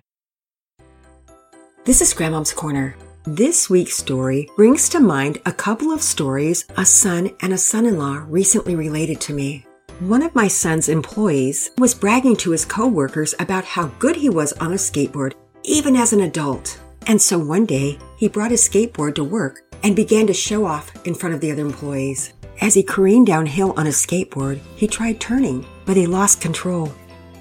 This 1.85 2.01
is 2.01 2.13
Grandmom's 2.13 2.53
Corner. 2.53 2.95
This 3.23 3.69
week's 3.69 3.97
story 3.97 4.49
brings 4.55 4.89
to 4.89 4.99
mind 4.99 5.39
a 5.45 5.51
couple 5.51 5.91
of 5.91 6.01
stories 6.01 6.65
a 6.77 6.85
son 6.85 7.31
and 7.41 7.53
a 7.53 7.57
son 7.57 7.85
in 7.85 7.97
law 7.97 8.25
recently 8.27 8.75
related 8.75 9.21
to 9.21 9.33
me. 9.33 9.65
One 9.99 10.21
of 10.21 10.35
my 10.35 10.47
son's 10.47 10.89
employees 10.89 11.71
was 11.77 11.93
bragging 11.93 12.35
to 12.37 12.51
his 12.51 12.65
coworkers 12.65 13.33
about 13.39 13.63
how 13.63 13.87
good 13.99 14.15
he 14.15 14.29
was 14.29 14.53
on 14.53 14.73
a 14.73 14.75
skateboard, 14.75 15.33
even 15.63 15.95
as 15.95 16.11
an 16.11 16.21
adult. 16.21 16.79
And 17.07 17.21
so 17.21 17.39
one 17.39 17.65
day, 17.65 17.97
he 18.17 18.27
brought 18.27 18.51
his 18.51 18.67
skateboard 18.67 19.15
to 19.15 19.23
work 19.23 19.61
and 19.83 19.95
began 19.95 20.27
to 20.27 20.33
show 20.33 20.65
off 20.65 20.91
in 21.05 21.15
front 21.15 21.33
of 21.33 21.41
the 21.41 21.51
other 21.51 21.61
employees. 21.61 22.33
As 22.61 22.73
he 22.73 22.83
careened 22.83 23.27
downhill 23.27 23.73
on 23.77 23.85
his 23.85 23.97
skateboard, 23.97 24.59
he 24.75 24.87
tried 24.87 25.19
turning, 25.19 25.65
but 25.85 25.97
he 25.97 26.07
lost 26.07 26.41
control. 26.41 26.93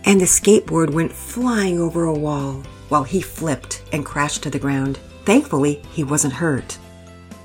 And 0.05 0.20
the 0.20 0.27
skateboard 0.27 0.92
went 0.92 1.12
flying 1.12 1.79
over 1.79 2.05
a 2.05 2.12
wall 2.12 2.62
while 2.88 3.05
he 3.05 3.20
flipped 3.20 3.83
and 3.92 4.05
crashed 4.05 4.42
to 4.42 4.50
the 4.50 4.59
ground. 4.59 4.98
Thankfully, 5.24 5.81
he 5.92 6.05
wasn't 6.05 6.35
hurt. 6.35 6.79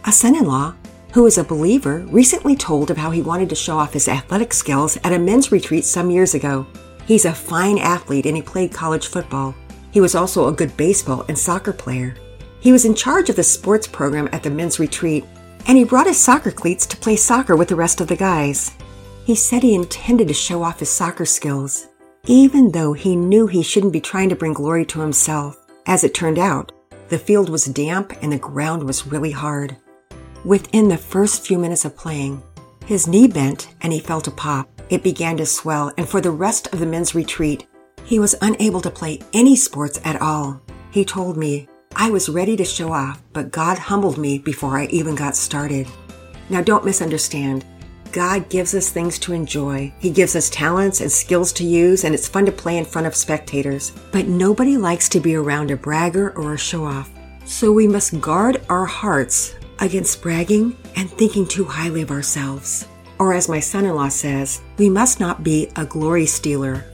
A 0.05 0.12
son 0.12 0.36
in 0.36 0.45
law, 0.45 0.73
who 1.13 1.25
is 1.25 1.38
a 1.38 1.43
believer, 1.43 1.99
recently 2.10 2.55
told 2.55 2.91
of 2.91 2.97
how 2.97 3.12
he 3.12 3.21
wanted 3.21 3.49
to 3.49 3.55
show 3.55 3.77
off 3.77 3.93
his 3.93 4.08
athletic 4.08 4.53
skills 4.53 4.97
at 5.03 5.13
a 5.13 5.19
men's 5.19 5.51
retreat 5.51 5.86
some 5.86 6.10
years 6.10 6.34
ago. 6.34 6.67
He's 7.05 7.25
a 7.25 7.34
fine 7.34 7.77
athlete 7.77 8.25
and 8.25 8.36
he 8.36 8.41
played 8.41 8.73
college 8.73 9.08
football. 9.08 9.55
He 9.91 10.01
was 10.01 10.13
also 10.15 10.47
a 10.47 10.53
good 10.53 10.75
baseball 10.75 11.25
and 11.27 11.38
soccer 11.38 11.73
player. 11.73 12.15
He 12.60 12.71
was 12.71 12.86
in 12.86 12.93
charge 12.93 13.29
of 13.29 13.36
the 13.36 13.43
sports 13.43 13.88
program 13.88 14.29
at 14.32 14.43
the 14.43 14.51
men's 14.51 14.79
retreat, 14.79 15.25
and 15.67 15.77
he 15.77 15.83
brought 15.83 16.07
his 16.07 16.17
soccer 16.17 16.51
cleats 16.51 16.85
to 16.87 16.97
play 16.97 17.15
soccer 17.15 17.55
with 17.55 17.69
the 17.69 17.75
rest 17.75 18.01
of 18.01 18.07
the 18.07 18.15
guys. 18.15 18.75
He 19.25 19.35
said 19.35 19.61
he 19.61 19.75
intended 19.75 20.27
to 20.27 20.33
show 20.33 20.63
off 20.63 20.79
his 20.79 20.89
soccer 20.89 21.25
skills, 21.25 21.87
even 22.25 22.71
though 22.71 22.93
he 22.93 23.15
knew 23.15 23.47
he 23.47 23.63
shouldn't 23.63 23.93
be 23.93 24.01
trying 24.01 24.29
to 24.29 24.35
bring 24.35 24.53
glory 24.53 24.85
to 24.87 25.01
himself. 25.01 25.57
As 25.85 26.03
it 26.03 26.13
turned 26.13 26.39
out, 26.39 26.71
the 27.09 27.19
field 27.19 27.49
was 27.49 27.65
damp 27.65 28.13
and 28.21 28.31
the 28.31 28.37
ground 28.37 28.83
was 28.83 29.07
really 29.07 29.31
hard. 29.31 29.77
Within 30.43 30.87
the 30.87 30.97
first 30.97 31.45
few 31.45 31.57
minutes 31.59 31.85
of 31.85 31.95
playing, 31.95 32.41
his 32.85 33.07
knee 33.07 33.27
bent 33.27 33.67
and 33.81 33.93
he 33.93 33.99
felt 33.99 34.27
a 34.27 34.31
pop. 34.31 34.67
It 34.89 35.03
began 35.03 35.37
to 35.37 35.45
swell, 35.45 35.91
and 35.95 36.09
for 36.09 36.21
the 36.21 36.31
rest 36.31 36.73
of 36.73 36.79
the 36.79 36.87
men's 36.87 37.13
retreat, 37.13 37.67
he 38.03 38.17
was 38.17 38.33
unable 38.41 38.81
to 38.81 38.89
play 38.89 39.19
any 39.31 39.55
sports 39.55 39.99
at 40.03 40.19
all. 40.19 40.59
He 40.89 41.05
told 41.05 41.37
me, 41.37 41.68
I 41.95 42.12
was 42.12 42.30
ready 42.30 42.56
to 42.56 42.63
show 42.63 42.93
off, 42.93 43.21
but 43.34 43.52
God 43.52 43.78
humbled 43.78 44.17
me 44.17 44.38
before 44.38 44.78
I 44.78 44.86
even 44.86 45.15
got 45.15 45.36
started. 45.36 45.88
Now, 46.49 46.62
don't 46.62 46.86
misunderstand. 46.86 47.65
God 48.12 48.47
gives 48.49 48.73
us 48.73 48.89
things 48.89 49.19
to 49.19 49.34
enjoy. 49.34 49.91
He 49.99 50.10
gives 50.10 50.36
us 50.36 50.49
talents 50.49 51.02
and 51.02 51.12
skills 51.12 51.52
to 51.54 51.63
use, 51.65 52.04
and 52.04 52.13
it's 52.13 52.28
fun 52.28 52.45
to 52.45 52.52
play 52.52 52.78
in 52.78 52.86
front 52.86 53.08
of 53.08 53.15
spectators. 53.15 53.91
But 54.12 54.28
nobody 54.28 54.78
likes 54.78 55.10
to 55.10 55.19
be 55.19 55.36
around 55.36 55.71
a 55.71 55.75
bragger 55.75 56.36
or 56.38 56.54
a 56.54 56.58
show 56.58 56.86
off. 56.86 57.12
So 57.45 57.71
we 57.71 57.88
must 57.88 58.21
guard 58.21 58.62
our 58.69 58.86
hearts 58.86 59.56
against 59.80 60.21
bragging 60.21 60.78
and 60.95 61.10
thinking 61.10 61.47
too 61.47 61.65
highly 61.65 62.04
of 62.04 62.12
ourselves. 62.12 62.88
Or 63.17 63.34
as 63.34 63.49
my 63.49 63.60
son 63.60 63.86
in 63.86 63.95
law 63.95 64.10
says, 64.10 64.62
we 64.78 64.89
must 64.89 65.19
not 65.19 65.43
be 65.43 65.71
a 65.75 65.86
glory 65.86 66.25
stealer. 66.25 66.86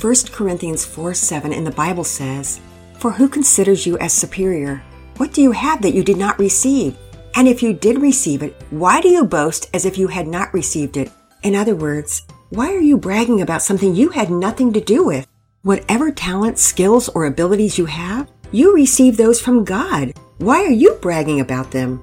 1 0.00 0.14
Corinthians 0.32 0.84
4 0.84 1.14
7 1.14 1.52
in 1.52 1.64
the 1.64 1.70
Bible 1.70 2.04
says, 2.04 2.60
For 3.00 3.12
who 3.12 3.30
considers 3.30 3.86
you 3.86 3.96
as 3.96 4.12
superior? 4.12 4.82
What 5.16 5.32
do 5.32 5.40
you 5.40 5.52
have 5.52 5.80
that 5.80 5.94
you 5.94 6.04
did 6.04 6.18
not 6.18 6.38
receive? 6.38 6.98
And 7.34 7.48
if 7.48 7.62
you 7.62 7.72
did 7.72 7.98
receive 7.98 8.42
it, 8.42 8.54
why 8.68 9.00
do 9.00 9.08
you 9.08 9.24
boast 9.24 9.70
as 9.72 9.86
if 9.86 9.96
you 9.96 10.08
had 10.08 10.28
not 10.28 10.52
received 10.52 10.98
it? 10.98 11.10
In 11.42 11.54
other 11.54 11.74
words, 11.74 12.26
why 12.50 12.74
are 12.74 12.80
you 12.80 12.98
bragging 12.98 13.40
about 13.40 13.62
something 13.62 13.94
you 13.94 14.10
had 14.10 14.28
nothing 14.28 14.70
to 14.74 14.82
do 14.82 15.02
with? 15.02 15.26
Whatever 15.62 16.10
talents, 16.10 16.60
skills, 16.60 17.08
or 17.08 17.24
abilities 17.24 17.78
you 17.78 17.86
have, 17.86 18.30
you 18.52 18.74
receive 18.74 19.16
those 19.16 19.40
from 19.40 19.64
God. 19.64 20.12
Why 20.36 20.62
are 20.62 20.70
you 20.70 20.98
bragging 21.00 21.40
about 21.40 21.70
them? 21.70 22.02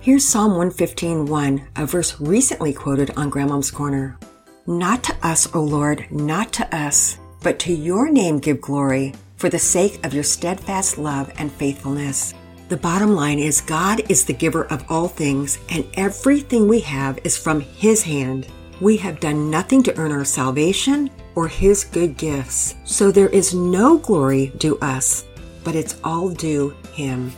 Here's 0.00 0.26
Psalm 0.26 0.54
115:1, 0.54 1.68
a 1.76 1.86
verse 1.86 2.20
recently 2.20 2.72
quoted 2.72 3.12
on 3.16 3.30
Grandmom's 3.30 3.70
Corner. 3.70 4.18
Not 4.66 5.04
to 5.04 5.14
us, 5.22 5.46
O 5.54 5.60
Lord, 5.60 6.04
not 6.10 6.52
to 6.54 6.76
us, 6.76 7.18
but 7.44 7.60
to 7.60 7.72
your 7.72 8.10
name 8.10 8.40
give 8.40 8.60
glory, 8.60 9.14
for 9.42 9.48
the 9.48 9.58
sake 9.58 9.98
of 10.06 10.14
your 10.14 10.22
steadfast 10.22 10.98
love 10.98 11.28
and 11.36 11.50
faithfulness. 11.50 12.32
The 12.68 12.76
bottom 12.76 13.16
line 13.16 13.40
is 13.40 13.60
God 13.60 14.08
is 14.08 14.24
the 14.24 14.32
giver 14.32 14.66
of 14.66 14.84
all 14.88 15.08
things, 15.08 15.58
and 15.68 15.84
everything 15.94 16.68
we 16.68 16.78
have 16.82 17.18
is 17.24 17.36
from 17.36 17.60
His 17.60 18.04
hand. 18.04 18.46
We 18.80 18.96
have 18.98 19.18
done 19.18 19.50
nothing 19.50 19.82
to 19.82 19.98
earn 19.98 20.12
our 20.12 20.24
salvation 20.24 21.10
or 21.34 21.48
His 21.48 21.82
good 21.82 22.16
gifts, 22.16 22.76
so 22.84 23.10
there 23.10 23.30
is 23.30 23.52
no 23.52 23.98
glory 23.98 24.52
due 24.58 24.78
us, 24.78 25.24
but 25.64 25.74
it's 25.74 25.98
all 26.04 26.28
due 26.28 26.70
Him. 26.92 27.32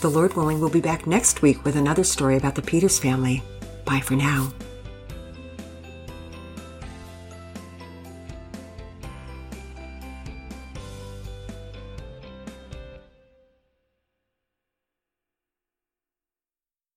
The 0.00 0.08
Lord 0.08 0.32
willing, 0.32 0.60
we'll 0.60 0.70
be 0.70 0.80
back 0.80 1.06
next 1.06 1.42
week 1.42 1.62
with 1.62 1.76
another 1.76 2.04
story 2.04 2.38
about 2.38 2.54
the 2.54 2.62
Peters 2.62 2.98
family. 2.98 3.42
Bye 3.84 4.00
for 4.00 4.14
now. 4.14 4.50